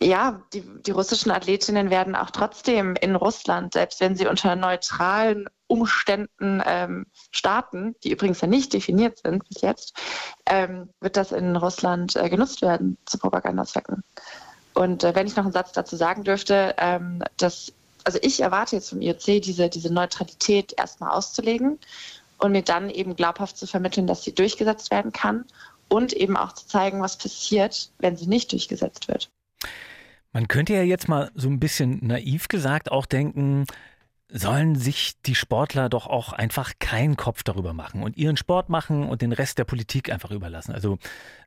ja, 0.00 0.42
die, 0.52 0.62
die 0.86 0.92
russischen 0.92 1.32
Athletinnen 1.32 1.90
werden 1.90 2.14
auch 2.14 2.30
trotzdem 2.30 2.94
in 2.94 3.16
Russland, 3.16 3.72
selbst 3.72 4.00
wenn 4.00 4.14
sie 4.14 4.28
unter 4.28 4.54
neutralen 4.54 5.48
Umständen 5.68 6.62
ähm, 6.66 7.06
starten, 7.30 7.94
die 8.02 8.10
übrigens 8.10 8.40
ja 8.40 8.48
nicht 8.48 8.72
definiert 8.72 9.18
sind 9.18 9.48
bis 9.48 9.60
jetzt, 9.60 9.94
ähm, 10.46 10.88
wird 11.00 11.16
das 11.16 11.30
in 11.30 11.54
Russland 11.54 12.16
äh, 12.16 12.28
genutzt 12.28 12.62
werden 12.62 12.96
zu 13.06 13.18
Propagandazwecken. 13.18 14.02
Und 14.74 15.04
äh, 15.04 15.14
wenn 15.14 15.26
ich 15.26 15.36
noch 15.36 15.44
einen 15.44 15.52
Satz 15.52 15.72
dazu 15.72 15.96
sagen 15.96 16.24
dürfte, 16.24 16.74
ähm, 16.78 17.22
dass, 17.36 17.72
also 18.04 18.18
ich 18.22 18.40
erwarte 18.40 18.76
jetzt 18.76 18.90
vom 18.90 19.00
IOC, 19.00 19.42
diese, 19.42 19.68
diese 19.68 19.92
Neutralität 19.92 20.74
erstmal 20.76 21.10
auszulegen 21.10 21.78
und 22.38 22.52
mir 22.52 22.62
dann 22.62 22.88
eben 22.90 23.14
glaubhaft 23.14 23.56
zu 23.56 23.66
vermitteln, 23.66 24.06
dass 24.06 24.24
sie 24.24 24.34
durchgesetzt 24.34 24.90
werden 24.90 25.12
kann 25.12 25.44
und 25.88 26.12
eben 26.12 26.36
auch 26.36 26.52
zu 26.52 26.66
zeigen, 26.66 27.02
was 27.02 27.18
passiert, 27.18 27.90
wenn 27.98 28.16
sie 28.16 28.26
nicht 28.26 28.52
durchgesetzt 28.52 29.08
wird. 29.08 29.30
Man 30.32 30.46
könnte 30.46 30.74
ja 30.74 30.82
jetzt 30.82 31.08
mal 31.08 31.30
so 31.34 31.48
ein 31.48 31.58
bisschen 31.58 31.98
naiv 32.06 32.48
gesagt 32.48 32.92
auch 32.92 33.06
denken, 33.06 33.64
sollen 34.30 34.74
sich 34.74 35.14
die 35.22 35.34
Sportler 35.34 35.88
doch 35.88 36.06
auch 36.06 36.32
einfach 36.32 36.74
keinen 36.78 37.16
Kopf 37.16 37.42
darüber 37.42 37.72
machen 37.72 38.02
und 38.02 38.16
ihren 38.16 38.36
Sport 38.36 38.68
machen 38.68 39.08
und 39.08 39.22
den 39.22 39.32
Rest 39.32 39.58
der 39.58 39.64
Politik 39.64 40.12
einfach 40.12 40.30
überlassen. 40.30 40.72
Also 40.72 40.98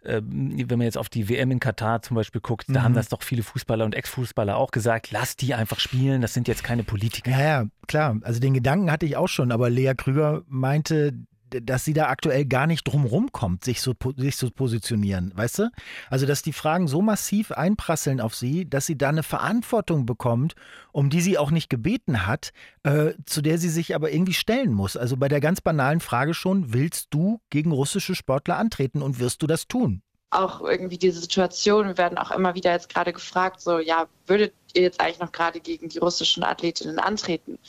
äh, 0.04 0.22
wenn 0.24 0.80
man 0.80 0.82
jetzt 0.82 0.98
auf 0.98 1.10
die 1.10 1.30
WM 1.30 1.52
in 1.52 1.60
Katar 1.60 2.02
zum 2.02 2.16
Beispiel 2.16 2.42
guckt, 2.42 2.70
mhm. 2.70 2.74
da 2.74 2.82
haben 2.82 2.94
mhm. 2.94 2.96
das 2.96 3.10
doch 3.10 3.22
viele 3.22 3.44
Fußballer 3.44 3.86
und 3.86 3.94
Ex-Fußballer 3.94 4.58
auch 4.58 4.72
gesagt, 4.72 5.12
lass 5.12 5.36
die 5.36 5.54
einfach 5.54 5.80
spielen, 5.80 6.22
das 6.22 6.34
sind 6.34 6.48
jetzt 6.48 6.64
keine 6.64 6.84
Politiker. 6.84 7.30
Ja, 7.30 7.40
ja, 7.40 7.66
klar. 7.88 8.18
Also 8.24 8.40
den 8.40 8.56
Gedanken 8.56 8.92
hatte 8.92 9.06
ich 9.06 9.16
auch 9.16 9.30
schon, 9.30 9.52
aber 9.52 9.70
Lea 9.70 9.94
Krüger 9.96 10.42
meinte, 10.48 11.14
dass 11.62 11.86
sie 11.86 11.94
da 11.94 12.08
aktuell 12.08 12.46
gar 12.46 12.68
nicht 12.68 12.84
drumrum 12.84 13.32
kommt, 13.32 13.66
sich 13.66 13.82
so 13.82 13.94
sich 14.18 14.38
zu 14.38 14.52
positionieren, 14.52 15.32
weißt 15.36 15.60
du? 15.60 15.72
Also, 16.10 16.26
dass 16.26 16.42
die 16.42 16.54
Fragen 16.54 16.88
so 16.88 17.02
massiv 17.02 17.52
einprasseln 17.52 18.22
auf 18.22 18.36
sie, 18.36 18.70
dass 18.70 18.86
sie 18.86 18.98
da 18.98 19.10
eine 19.10 19.24
Verantwortung 19.24 20.06
bekommt, 20.06 20.56
um 20.92 21.10
die 21.10 21.22
sie 21.22 21.38
auch 21.38 21.52
nicht 21.52 21.70
gebeten 21.70 22.26
hat, 22.26 22.52
äh, 22.84 23.14
zu 23.26 23.42
der 23.42 23.58
sie 23.58 23.70
sich 23.70 23.96
aber 23.96 24.12
irgendwie 24.12 24.34
stellen 24.34 24.74
muss. 24.74 24.98
Also 24.98 25.18
bei 25.18 25.28
der 25.28 25.40
ganz 25.40 25.62
banalen 25.62 26.00
Frage 26.00 26.34
schon, 26.34 26.74
willst 26.74 27.08
du 27.12 27.42
gegen 27.50 27.72
russische 27.72 28.16
Sportler 28.16 28.58
antreten 28.58 29.02
und 29.02 29.20
wirst 29.20 29.42
du 29.42 29.48
das 29.48 29.68
tun? 29.68 30.02
Auch 30.30 30.62
irgendwie 30.62 30.98
diese 30.98 31.20
Situation, 31.20 31.88
wir 31.88 31.98
werden 31.98 32.18
auch 32.18 32.32
immer 32.32 32.56
wieder 32.56 32.72
jetzt 32.72 32.90
gerade 32.90 33.12
gefragt, 33.12 33.60
so, 33.60 33.80
ja, 33.80 34.08
würdet 34.28 34.54
ihr 34.74 34.84
jetzt 34.84 35.02
eigentlich 35.02 35.20
noch 35.20 35.32
gerade 35.32 35.60
gegen 35.60 35.90
die 35.90 35.98
russischen 35.98 36.44
Athletinnen 36.44 37.00
antreten? 37.00 37.60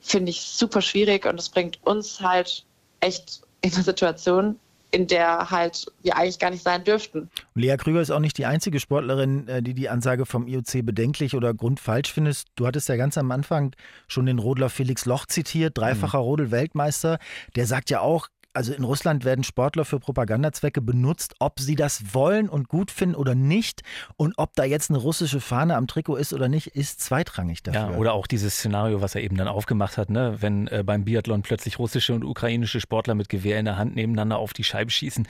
Finde 0.00 0.30
ich 0.30 0.40
super 0.40 0.80
schwierig 0.80 1.26
und 1.26 1.38
es 1.38 1.48
bringt 1.48 1.78
uns 1.84 2.20
halt 2.20 2.64
echt 3.02 3.42
in 3.60 3.72
einer 3.72 3.82
Situation, 3.82 4.58
in 4.90 5.06
der 5.06 5.50
halt 5.50 5.86
wir 6.02 6.16
eigentlich 6.16 6.38
gar 6.38 6.50
nicht 6.50 6.62
sein 6.62 6.84
dürften. 6.84 7.30
Lea 7.54 7.76
Krüger 7.76 8.00
ist 8.00 8.10
auch 8.10 8.20
nicht 8.20 8.36
die 8.36 8.46
einzige 8.46 8.78
Sportlerin, 8.78 9.48
äh, 9.48 9.62
die 9.62 9.74
die 9.74 9.88
Ansage 9.88 10.26
vom 10.26 10.46
IOC 10.46 10.84
bedenklich 10.84 11.34
oder 11.34 11.54
grundfalsch 11.54 12.12
findet. 12.12 12.44
Du 12.56 12.66
hattest 12.66 12.88
ja 12.88 12.96
ganz 12.96 13.16
am 13.16 13.30
Anfang 13.30 13.74
schon 14.06 14.26
den 14.26 14.38
Rodler 14.38 14.68
Felix 14.68 15.06
Loch 15.06 15.26
zitiert, 15.26 15.78
dreifacher 15.78 16.18
mhm. 16.18 16.24
Rodel-Weltmeister. 16.24 17.18
Der 17.56 17.66
sagt 17.66 17.88
ja 17.90 18.00
auch, 18.00 18.28
also 18.54 18.72
in 18.72 18.84
Russland 18.84 19.24
werden 19.24 19.44
Sportler 19.44 19.84
für 19.84 19.98
Propagandazwecke 19.98 20.80
benutzt, 20.80 21.34
ob 21.38 21.60
sie 21.60 21.74
das 21.74 22.14
wollen 22.14 22.48
und 22.48 22.68
gut 22.68 22.90
finden 22.90 23.14
oder 23.14 23.34
nicht. 23.34 23.82
Und 24.16 24.34
ob 24.36 24.54
da 24.54 24.64
jetzt 24.64 24.90
eine 24.90 24.98
russische 24.98 25.40
Fahne 25.40 25.76
am 25.76 25.86
Trikot 25.86 26.16
ist 26.16 26.32
oder 26.32 26.48
nicht, 26.48 26.68
ist 26.68 27.00
zweitrangig 27.00 27.62
dafür. 27.62 27.92
Ja, 27.92 27.96
oder 27.96 28.12
auch 28.12 28.26
dieses 28.26 28.56
Szenario, 28.56 29.00
was 29.00 29.14
er 29.14 29.22
eben 29.22 29.36
dann 29.36 29.48
aufgemacht 29.48 29.96
hat, 29.96 30.10
ne? 30.10 30.36
wenn 30.40 30.68
äh, 30.68 30.82
beim 30.84 31.04
Biathlon 31.04 31.42
plötzlich 31.42 31.78
russische 31.78 32.14
und 32.14 32.24
ukrainische 32.24 32.80
Sportler 32.80 33.14
mit 33.14 33.28
Gewehr 33.28 33.58
in 33.58 33.64
der 33.64 33.76
Hand 33.76 33.94
nebeneinander 33.94 34.38
auf 34.38 34.52
die 34.52 34.64
Scheibe 34.64 34.90
schießen. 34.90 35.26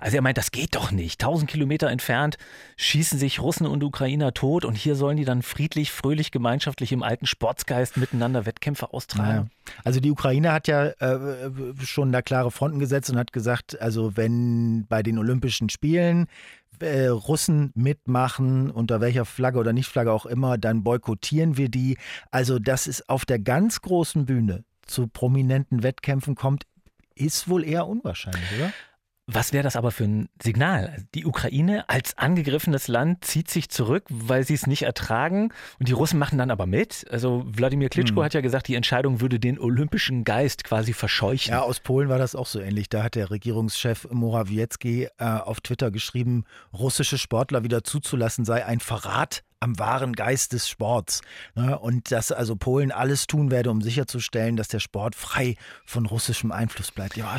Also 0.00 0.16
er 0.16 0.22
meint, 0.22 0.38
das 0.38 0.50
geht 0.50 0.74
doch 0.74 0.90
nicht. 0.90 1.20
Tausend 1.20 1.50
Kilometer 1.50 1.90
entfernt 1.90 2.36
schießen 2.76 3.18
sich 3.18 3.40
Russen 3.40 3.66
und 3.66 3.82
Ukrainer 3.82 4.34
tot 4.34 4.64
und 4.64 4.76
hier 4.76 4.96
sollen 4.96 5.16
die 5.16 5.24
dann 5.24 5.42
friedlich, 5.42 5.92
fröhlich, 5.92 6.30
gemeinschaftlich 6.30 6.92
im 6.92 7.02
alten 7.02 7.26
Sportsgeist 7.26 7.96
miteinander 7.96 8.46
Wettkämpfe 8.46 8.92
austragen. 8.92 9.28
Naja. 9.28 9.46
Also 9.84 10.00
die 10.00 10.10
Ukraine 10.10 10.52
hat 10.52 10.68
ja 10.68 10.86
äh, 10.86 11.50
schon 11.82 12.12
da 12.12 12.22
klare 12.22 12.50
Fronten 12.50 12.78
gesetzt 12.78 13.10
und 13.10 13.18
hat 13.18 13.32
gesagt, 13.32 13.80
also 13.80 14.16
wenn 14.16 14.86
bei 14.88 15.02
den 15.02 15.18
Olympischen 15.18 15.68
Spielen 15.68 16.26
äh, 16.80 17.06
Russen 17.06 17.72
mitmachen, 17.74 18.70
unter 18.70 19.00
welcher 19.00 19.24
Flagge 19.24 19.58
oder 19.58 19.72
Nicht-Flagge 19.72 20.12
auch 20.12 20.26
immer, 20.26 20.58
dann 20.58 20.82
boykottieren 20.82 21.56
wir 21.56 21.68
die. 21.68 21.96
Also, 22.30 22.58
dass 22.58 22.86
es 22.86 23.08
auf 23.08 23.24
der 23.24 23.38
ganz 23.38 23.80
großen 23.80 24.26
Bühne 24.26 24.64
zu 24.86 25.08
prominenten 25.08 25.82
Wettkämpfen 25.82 26.34
kommt, 26.34 26.64
ist 27.14 27.48
wohl 27.48 27.64
eher 27.64 27.86
unwahrscheinlich, 27.86 28.44
oder? 28.58 28.72
Was 29.28 29.52
wäre 29.52 29.64
das 29.64 29.74
aber 29.74 29.90
für 29.90 30.04
ein 30.04 30.28
Signal? 30.40 31.04
Die 31.16 31.26
Ukraine 31.26 31.88
als 31.88 32.16
angegriffenes 32.16 32.86
Land 32.86 33.24
zieht 33.24 33.50
sich 33.50 33.68
zurück, 33.68 34.04
weil 34.08 34.44
sie 34.44 34.54
es 34.54 34.68
nicht 34.68 34.82
ertragen 34.82 35.52
und 35.80 35.88
die 35.88 35.92
Russen 35.92 36.16
machen 36.20 36.38
dann 36.38 36.52
aber 36.52 36.66
mit. 36.66 37.04
Also 37.10 37.44
Wladimir 37.44 37.88
Klitschko 37.88 38.20
hm. 38.20 38.24
hat 38.24 38.34
ja 38.34 38.40
gesagt, 38.40 38.68
die 38.68 38.76
Entscheidung 38.76 39.20
würde 39.20 39.40
den 39.40 39.58
olympischen 39.58 40.22
Geist 40.22 40.62
quasi 40.62 40.92
verscheuchen. 40.92 41.50
Ja, 41.50 41.62
aus 41.62 41.80
Polen 41.80 42.08
war 42.08 42.18
das 42.18 42.36
auch 42.36 42.46
so 42.46 42.60
ähnlich. 42.60 42.88
Da 42.88 43.02
hat 43.02 43.16
der 43.16 43.30
Regierungschef 43.30 44.06
Morawiecki 44.12 45.08
äh, 45.18 45.24
auf 45.24 45.60
Twitter 45.60 45.90
geschrieben, 45.90 46.44
russische 46.72 47.18
Sportler 47.18 47.64
wieder 47.64 47.82
zuzulassen 47.82 48.44
sei 48.44 48.64
ein 48.64 48.78
Verrat 48.78 49.42
am 49.60 49.78
wahren 49.78 50.12
Geist 50.12 50.52
des 50.52 50.68
Sports. 50.68 51.22
Ne? 51.54 51.78
Und 51.78 52.12
dass 52.12 52.32
also 52.32 52.56
Polen 52.56 52.92
alles 52.92 53.26
tun 53.26 53.50
werde, 53.50 53.70
um 53.70 53.80
sicherzustellen, 53.80 54.56
dass 54.56 54.68
der 54.68 54.80
Sport 54.80 55.14
frei 55.14 55.56
von 55.84 56.06
russischem 56.06 56.52
Einfluss 56.52 56.90
bleibt. 56.90 57.16
Ja, 57.16 57.36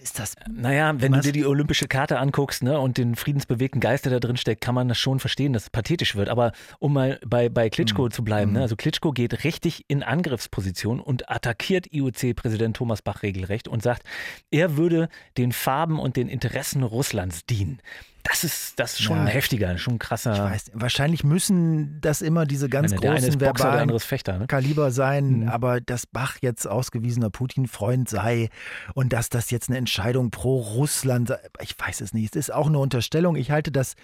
ist 0.00 0.18
das. 0.18 0.34
Naja, 0.50 0.94
wenn 1.00 1.12
was? 1.12 1.20
du 1.20 1.32
dir 1.32 1.32
die 1.32 1.46
olympische 1.46 1.88
Karte 1.88 2.18
anguckst 2.18 2.62
ne, 2.62 2.78
und 2.78 2.98
den 2.98 3.14
friedensbewegten 3.14 3.80
Geist, 3.80 4.04
der 4.04 4.12
da 4.12 4.20
drin 4.20 4.36
steckt, 4.36 4.60
kann 4.60 4.74
man 4.74 4.88
das 4.88 4.98
schon 4.98 5.20
verstehen, 5.20 5.52
dass 5.52 5.64
es 5.64 5.70
pathetisch 5.70 6.16
wird. 6.16 6.28
Aber 6.28 6.52
um 6.78 6.92
mal 6.92 7.20
bei, 7.26 7.48
bei 7.48 7.70
Klitschko 7.70 8.06
mhm. 8.06 8.10
zu 8.10 8.24
bleiben, 8.24 8.52
ne, 8.52 8.58
hm. 8.58 8.62
also 8.62 8.76
Klitschko 8.76 9.12
geht 9.12 9.44
richtig 9.44 9.84
in 9.88 10.02
Angriffsposition 10.02 11.00
und 11.00 11.30
attackiert 11.30 11.92
IOC-Präsident 11.92 12.76
Thomas 12.76 13.02
Bach 13.02 13.22
regelrecht 13.22 13.68
und 13.68 13.82
sagt, 13.82 14.02
er 14.50 14.76
würde 14.76 15.08
den 15.36 15.52
Farben 15.52 15.98
und 15.98 16.16
den 16.16 16.28
Interessen 16.28 16.82
Russlands 16.82 17.46
dienen. 17.46 17.80
Das 18.22 18.44
ist, 18.44 18.78
das 18.78 18.92
ist 18.92 19.02
schon 19.02 19.18
ja, 19.18 19.26
heftiger, 19.26 19.76
schon 19.78 19.98
krasser. 19.98 20.32
Ich 20.32 20.38
weiß, 20.38 20.70
wahrscheinlich 20.74 21.24
müssen 21.24 22.00
das 22.00 22.22
immer 22.22 22.46
diese 22.46 22.68
ganz 22.68 22.92
meine, 22.94 23.16
großen 23.16 23.40
verbalen 23.40 23.98
Fechter, 23.98 24.38
ne? 24.38 24.46
Kaliber 24.46 24.92
sein, 24.92 25.40
mhm. 25.40 25.48
aber 25.48 25.80
dass 25.80 26.06
Bach 26.06 26.36
jetzt 26.40 26.66
ausgewiesener 26.66 27.30
Putin-Freund 27.30 28.08
sei 28.08 28.48
und 28.94 29.12
dass 29.12 29.28
das 29.28 29.50
jetzt 29.50 29.70
eine 29.70 29.78
Entscheidung 29.78 30.30
pro 30.30 30.60
Russland 30.60 31.28
sei, 31.28 31.38
ich 31.60 31.74
weiß 31.78 32.00
es 32.00 32.14
nicht. 32.14 32.36
Es 32.36 32.48
ist 32.48 32.54
auch 32.54 32.68
eine 32.68 32.78
Unterstellung. 32.78 33.34
Ich 33.34 33.50
halte 33.50 33.72
das 33.72 33.94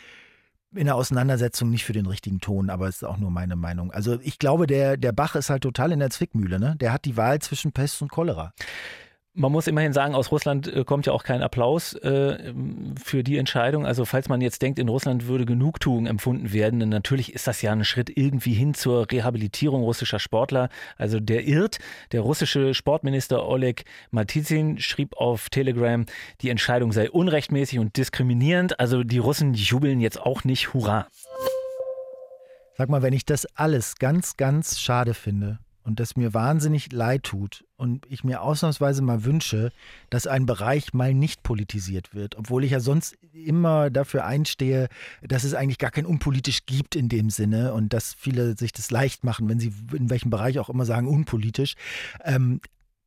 in 0.75 0.87
der 0.87 0.97
Auseinandersetzung 0.97 1.71
nicht 1.71 1.85
für 1.85 1.93
den 1.93 2.07
richtigen 2.07 2.41
Ton, 2.41 2.71
aber 2.71 2.89
es 2.89 2.97
ist 2.97 3.05
auch 3.05 3.17
nur 3.17 3.31
meine 3.31 3.57
Meinung. 3.57 3.91
Also 3.91 4.19
ich 4.21 4.39
glaube, 4.39 4.67
der, 4.67 4.97
der 4.97 5.13
Bach 5.13 5.35
ist 5.35 5.49
halt 5.49 5.63
total 5.63 5.93
in 5.93 5.99
der 5.99 6.11
Zwickmühle. 6.11 6.59
Ne? 6.59 6.77
Der 6.77 6.93
hat 6.93 7.05
die 7.05 7.17
Wahl 7.17 7.39
zwischen 7.39 7.73
Pest 7.73 8.03
und 8.03 8.11
Cholera. 8.11 8.53
Man 9.39 9.53
muss 9.53 9.69
immerhin 9.69 9.93
sagen, 9.93 10.15
aus 10.15 10.33
Russland 10.33 10.67
äh, 10.67 10.85
kommt 10.85 11.07
ja 11.07 11.13
auch 11.13 11.23
kein 11.23 11.43
Applaus 11.43 11.95
äh, 11.95 12.53
für 13.03 13.23
die 13.23 13.39
Entscheidung. 13.39 13.87
Also 13.87 14.05
falls 14.05 14.29
man 14.29 14.41
jetzt 14.41 14.61
denkt, 14.63 14.79
in 14.79 14.89
Russland 14.89 15.29
würde 15.29 15.47
Genugtuung 15.47 16.07
empfunden 16.07 16.53
werden, 16.53 16.81
dann 16.81 16.89
natürlich 16.89 17.33
ist 17.33 17.47
das 17.47 17.63
ja 17.63 17.73
ein 17.73 17.85
Schritt 17.85 18.11
irgendwie 18.17 18.53
hin 18.53 18.75
zur 18.75 19.11
Rehabilitierung 19.11 19.83
russischer 19.83 20.19
Sportler. 20.19 20.69
Also 20.97 21.21
der 21.21 21.47
irrt. 21.47 21.79
Der 22.11 22.21
russische 22.21 22.75
Sportminister 22.75 23.47
Oleg 23.47 23.85
Matizin 24.11 24.79
schrieb 24.81 25.17
auf 25.17 25.51
Telegram, 25.51 26.05
die 26.41 26.51
Entscheidung 26.51 26.91
sei 26.91 27.09
unrechtmäßig 27.09 27.79
und 27.79 27.97
diskriminierend. 27.97 28.81
Also 28.81 29.05
die 29.05 29.19
Russen 29.19 29.55
jubeln 29.55 30.01
jetzt 30.01 30.21
auch 30.21 30.43
nicht 30.43 30.75
Hurra. 30.75 31.07
Sag 32.77 32.89
mal, 32.89 33.03
wenn 33.03 33.13
ich 33.13 33.25
das 33.25 33.47
alles 33.57 33.97
ganz, 33.97 34.37
ganz 34.37 34.81
schade 34.81 35.15
finde, 35.15 35.61
und 35.89 36.01
das 36.01 36.17
mir 36.17 36.35
wahnsinnig 36.35 36.93
leid 36.93 37.23
tut 37.23 37.65
und 37.79 38.05
ich 38.11 38.23
mir 38.23 38.43
ausnahmsweise 38.43 39.01
mal 39.01 39.25
wünsche, 39.25 39.73
dass 40.11 40.27
ein 40.27 40.45
Bereich 40.45 40.93
mal 40.93 41.15
nicht 41.15 41.43
politisiert 41.43 42.15
wird, 42.15 42.37
obwohl 42.37 42.63
ich 42.63 42.73
ja 42.73 42.81
sonst 42.81 43.17
immer 43.33 43.89
dafür 43.89 44.27
einstehe, 44.27 44.89
dass 45.23 45.45
es 45.45 45.55
eigentlich 45.55 45.79
gar 45.79 45.91
kein 45.91 46.05
unpolitisch 46.05 46.67
gibt 46.67 46.95
in 46.95 47.09
dem 47.09 47.31
Sinne 47.31 47.73
und 47.73 47.95
dass 47.95 48.13
viele 48.13 48.55
sich 48.55 48.73
das 48.73 48.91
leicht 48.91 49.25
machen, 49.25 49.49
wenn 49.49 49.59
sie 49.59 49.73
in 49.97 50.11
welchem 50.11 50.29
Bereich 50.29 50.59
auch 50.59 50.69
immer 50.69 50.85
sagen 50.85 51.09
unpolitisch. 51.09 51.75
Ähm, 52.23 52.61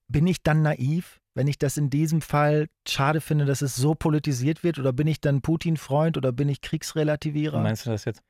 bin 0.08 0.26
ich 0.26 0.42
dann 0.42 0.64
naiv? 0.64 1.20
wenn 1.34 1.48
ich 1.48 1.58
das 1.58 1.78
in 1.78 1.90
diesem 1.90 2.20
Fall 2.20 2.68
schade 2.86 3.22
finde, 3.22 3.46
dass 3.46 3.62
es 3.62 3.78
so 3.78 3.96
politisiert 3.96 4.66
wird? 4.66 4.80
Oder 4.80 4.92
bin 4.92 5.08
ich 5.08 5.22
dann 5.22 5.42
Putin-Freund 5.42 6.18
oder 6.18 6.34
bin 6.34 6.50
ich 6.50 6.60
Kriegsrelativierer? 6.60 7.62
Meinst 7.62 7.86
du 7.86 7.90
das 7.90 8.04
jetzt? 8.04 8.22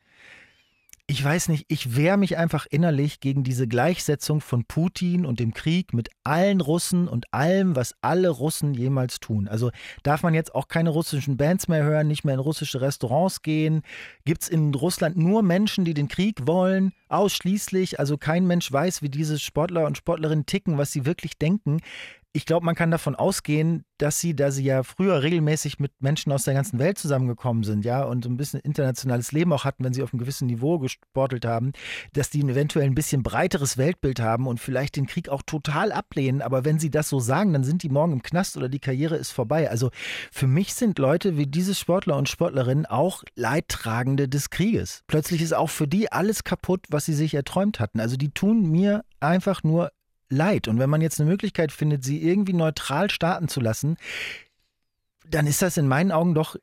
Ich 1.11 1.21
weiß 1.21 1.49
nicht, 1.49 1.65
ich 1.67 1.97
wehre 1.97 2.15
mich 2.15 2.37
einfach 2.37 2.65
innerlich 2.69 3.19
gegen 3.19 3.43
diese 3.43 3.67
Gleichsetzung 3.67 4.39
von 4.39 4.63
Putin 4.63 5.25
und 5.25 5.41
dem 5.41 5.53
Krieg 5.53 5.93
mit 5.93 6.07
allen 6.23 6.61
Russen 6.61 7.09
und 7.09 7.33
allem, 7.33 7.75
was 7.75 7.95
alle 7.99 8.29
Russen 8.29 8.73
jemals 8.73 9.19
tun. 9.19 9.49
Also 9.49 9.71
darf 10.03 10.23
man 10.23 10.33
jetzt 10.33 10.55
auch 10.55 10.69
keine 10.69 10.89
russischen 10.89 11.35
Bands 11.35 11.67
mehr 11.67 11.83
hören, 11.83 12.07
nicht 12.07 12.23
mehr 12.23 12.35
in 12.35 12.39
russische 12.39 12.79
Restaurants 12.79 13.41
gehen? 13.41 13.81
Gibt 14.23 14.43
es 14.43 14.47
in 14.47 14.73
Russland 14.73 15.17
nur 15.17 15.43
Menschen, 15.43 15.83
die 15.83 15.93
den 15.93 16.07
Krieg 16.07 16.47
wollen? 16.47 16.93
Ausschließlich, 17.09 17.99
also 17.99 18.17
kein 18.17 18.47
Mensch 18.47 18.71
weiß, 18.71 19.01
wie 19.01 19.09
diese 19.09 19.37
Sportler 19.37 19.87
und 19.87 19.97
Sportlerinnen 19.97 20.45
ticken, 20.45 20.77
was 20.77 20.93
sie 20.93 21.05
wirklich 21.05 21.37
denken 21.37 21.81
ich 22.33 22.45
glaube, 22.45 22.65
man 22.65 22.75
kann 22.75 22.91
davon 22.91 23.15
ausgehen, 23.15 23.83
dass 23.97 24.19
sie, 24.19 24.35
da 24.35 24.51
sie 24.51 24.63
ja 24.63 24.83
früher 24.83 25.21
regelmäßig 25.21 25.79
mit 25.79 25.91
Menschen 25.99 26.31
aus 26.31 26.43
der 26.45 26.53
ganzen 26.53 26.79
Welt 26.79 26.97
zusammengekommen 26.97 27.63
sind, 27.63 27.83
ja, 27.83 28.03
und 28.03 28.25
ein 28.25 28.37
bisschen 28.37 28.61
internationales 28.61 29.31
Leben 29.31 29.51
auch 29.51 29.65
hatten, 29.65 29.83
wenn 29.83 29.93
sie 29.93 30.01
auf 30.01 30.13
einem 30.13 30.19
gewissen 30.19 30.47
Niveau 30.47 30.79
gesportelt 30.79 31.45
haben, 31.45 31.73
dass 32.13 32.29
die 32.29 32.41
eventuell 32.41 32.85
ein 32.85 32.95
bisschen 32.95 33.21
breiteres 33.21 33.77
Weltbild 33.77 34.21
haben 34.21 34.47
und 34.47 34.59
vielleicht 34.59 34.95
den 34.95 35.07
Krieg 35.07 35.29
auch 35.29 35.41
total 35.41 35.91
ablehnen. 35.91 36.41
Aber 36.41 36.63
wenn 36.63 36.79
sie 36.79 36.89
das 36.89 37.09
so 37.09 37.19
sagen, 37.19 37.51
dann 37.53 37.63
sind 37.65 37.83
die 37.83 37.89
morgen 37.89 38.13
im 38.13 38.23
Knast 38.23 38.55
oder 38.55 38.69
die 38.69 38.79
Karriere 38.79 39.17
ist 39.17 39.31
vorbei. 39.31 39.69
Also 39.69 39.91
für 40.31 40.47
mich 40.47 40.73
sind 40.73 40.99
Leute 40.99 41.37
wie 41.37 41.47
diese 41.47 41.75
Sportler 41.75 42.15
und 42.15 42.29
Sportlerinnen 42.29 42.85
auch 42.85 43.23
Leidtragende 43.35 44.29
des 44.29 44.49
Krieges. 44.49 45.03
Plötzlich 45.07 45.41
ist 45.41 45.53
auch 45.53 45.69
für 45.69 45.87
die 45.87 46.11
alles 46.11 46.43
kaputt, 46.43 46.85
was 46.89 47.05
sie 47.05 47.13
sich 47.13 47.33
erträumt 47.33 47.79
hatten. 47.79 47.99
Also 47.99 48.15
die 48.15 48.31
tun 48.31 48.71
mir 48.71 49.03
einfach 49.19 49.63
nur 49.63 49.91
leid. 50.31 50.67
Und 50.67 50.79
wenn 50.79 50.89
man 50.89 51.01
jetzt 51.01 51.19
eine 51.19 51.29
Möglichkeit 51.29 51.71
findet, 51.71 52.03
sie 52.03 52.21
irgendwie 52.21 52.53
neutral 52.53 53.09
starten 53.09 53.47
zu 53.47 53.59
lassen, 53.59 53.97
dann 55.29 55.47
ist 55.47 55.61
das 55.61 55.77
in 55.77 55.87
meinen 55.87 56.11
Augen 56.11 56.33
doch 56.33 56.55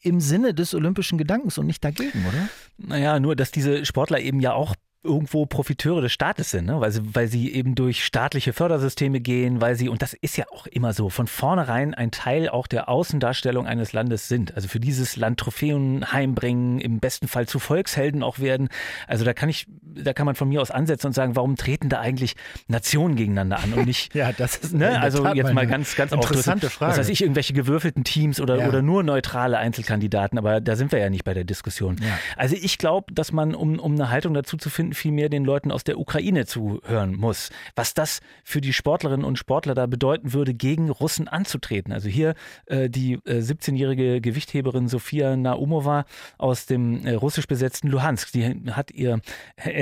im 0.00 0.20
Sinne 0.20 0.54
des 0.54 0.74
olympischen 0.74 1.18
Gedankens 1.18 1.58
und 1.58 1.66
nicht 1.66 1.84
dagegen, 1.84 2.24
oder? 2.28 2.48
Naja, 2.78 3.18
nur, 3.18 3.34
dass 3.34 3.50
diese 3.50 3.84
Sportler 3.84 4.20
eben 4.20 4.40
ja 4.40 4.52
auch 4.52 4.74
irgendwo 5.06 5.46
Profiteure 5.46 6.02
des 6.02 6.12
Staates 6.12 6.50
sind, 6.50 6.66
ne? 6.66 6.80
weil, 6.80 6.90
sie, 6.90 7.14
weil 7.14 7.28
sie 7.28 7.52
eben 7.52 7.74
durch 7.74 8.04
staatliche 8.04 8.52
Fördersysteme 8.52 9.20
gehen, 9.20 9.60
weil 9.60 9.76
sie, 9.76 9.88
und 9.88 10.02
das 10.02 10.12
ist 10.14 10.36
ja 10.36 10.44
auch 10.52 10.66
immer 10.66 10.92
so, 10.92 11.08
von 11.08 11.26
vornherein 11.26 11.94
ein 11.94 12.10
Teil 12.10 12.48
auch 12.48 12.66
der 12.66 12.88
Außendarstellung 12.88 13.66
eines 13.66 13.92
Landes 13.92 14.28
sind. 14.28 14.54
Also 14.54 14.68
für 14.68 14.80
dieses 14.80 15.16
Land 15.16 15.40
Trophäen 15.40 16.12
heimbringen, 16.12 16.80
im 16.80 16.98
besten 16.98 17.28
Fall 17.28 17.46
zu 17.46 17.58
Volkshelden 17.58 18.22
auch 18.22 18.40
werden. 18.40 18.68
Also 19.06 19.24
da 19.24 19.32
kann 19.32 19.48
ich, 19.48 19.66
da 20.02 20.12
kann 20.12 20.26
man 20.26 20.34
von 20.34 20.48
mir 20.48 20.60
aus 20.60 20.70
ansetzen 20.70 21.08
und 21.08 21.12
sagen, 21.12 21.36
warum 21.36 21.56
treten 21.56 21.88
da 21.88 22.00
eigentlich 22.00 22.34
Nationen 22.68 23.16
gegeneinander 23.16 23.58
an 23.58 23.72
und 23.72 23.86
nicht, 23.86 24.14
ja, 24.14 24.32
das 24.32 24.56
ist 24.56 24.74
ne? 24.74 25.00
also 25.00 25.26
jetzt 25.28 25.52
mal 25.52 25.66
ganz, 25.66 25.96
ganz 25.96 26.12
interessante 26.12 26.70
Frage. 26.70 26.92
Was 26.92 26.98
weiß 26.98 27.08
ich, 27.08 27.22
irgendwelche 27.22 27.52
gewürfelten 27.52 28.04
Teams 28.04 28.40
oder, 28.40 28.58
ja. 28.58 28.68
oder 28.68 28.82
nur 28.82 29.02
neutrale 29.02 29.58
Einzelkandidaten, 29.58 30.38
aber 30.38 30.60
da 30.60 30.76
sind 30.76 30.92
wir 30.92 30.98
ja 30.98 31.10
nicht 31.10 31.24
bei 31.24 31.34
der 31.34 31.44
Diskussion. 31.44 31.96
Ja. 32.00 32.18
Also 32.36 32.56
ich 32.60 32.78
glaube, 32.78 33.12
dass 33.12 33.32
man, 33.32 33.54
um, 33.54 33.78
um 33.78 33.92
eine 33.92 34.10
Haltung 34.10 34.34
dazu 34.34 34.56
zu 34.56 34.70
finden, 34.70 34.94
vielmehr 34.94 35.28
den 35.28 35.44
Leuten 35.44 35.70
aus 35.70 35.84
der 35.84 35.98
Ukraine 35.98 36.46
zuhören 36.46 37.14
muss. 37.14 37.50
Was 37.74 37.94
das 37.94 38.20
für 38.44 38.60
die 38.60 38.72
Sportlerinnen 38.72 39.24
und 39.24 39.38
Sportler 39.38 39.74
da 39.74 39.86
bedeuten 39.86 40.32
würde, 40.32 40.54
gegen 40.54 40.90
Russen 40.90 41.28
anzutreten. 41.28 41.92
Also 41.92 42.08
hier 42.08 42.34
äh, 42.66 42.88
die 42.88 43.14
äh, 43.24 43.40
17-jährige 43.40 44.20
Gewichtheberin 44.20 44.88
Sofia 44.88 45.36
Naumova 45.36 46.04
aus 46.38 46.66
dem 46.66 47.04
äh, 47.06 47.14
russisch 47.14 47.46
besetzten 47.46 47.88
Luhansk. 47.88 48.32
Die 48.32 48.44
hat 48.70 48.90
ihr 48.90 49.20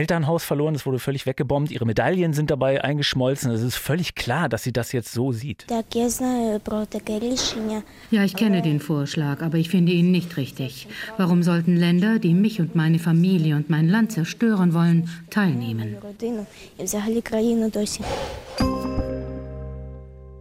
Elternhaus 0.04 0.44
verloren, 0.44 0.74
es 0.74 0.84
wurde 0.84 0.98
völlig 0.98 1.24
weggebombt. 1.24 1.70
Ihre 1.70 1.86
Medaillen 1.86 2.34
sind 2.34 2.50
dabei 2.50 2.84
eingeschmolzen. 2.84 3.50
Es 3.50 3.62
ist 3.62 3.76
völlig 3.76 4.14
klar, 4.14 4.50
dass 4.50 4.62
sie 4.62 4.72
das 4.72 4.92
jetzt 4.92 5.12
so 5.12 5.32
sieht. 5.32 5.64
Ja, 8.10 8.22
ich 8.22 8.36
kenne 8.36 8.60
den 8.60 8.80
Vorschlag, 8.80 9.40
aber 9.40 9.56
ich 9.56 9.70
finde 9.70 9.92
ihn 9.92 10.10
nicht 10.10 10.36
richtig. 10.36 10.88
Warum 11.16 11.42
sollten 11.42 11.76
Länder, 11.76 12.18
die 12.18 12.34
mich 12.34 12.60
und 12.60 12.74
meine 12.74 12.98
Familie 12.98 13.56
und 13.56 13.70
mein 13.70 13.88
Land 13.88 14.12
zerstören 14.12 14.74
wollen, 14.74 15.08
teilnehmen. 15.30 15.96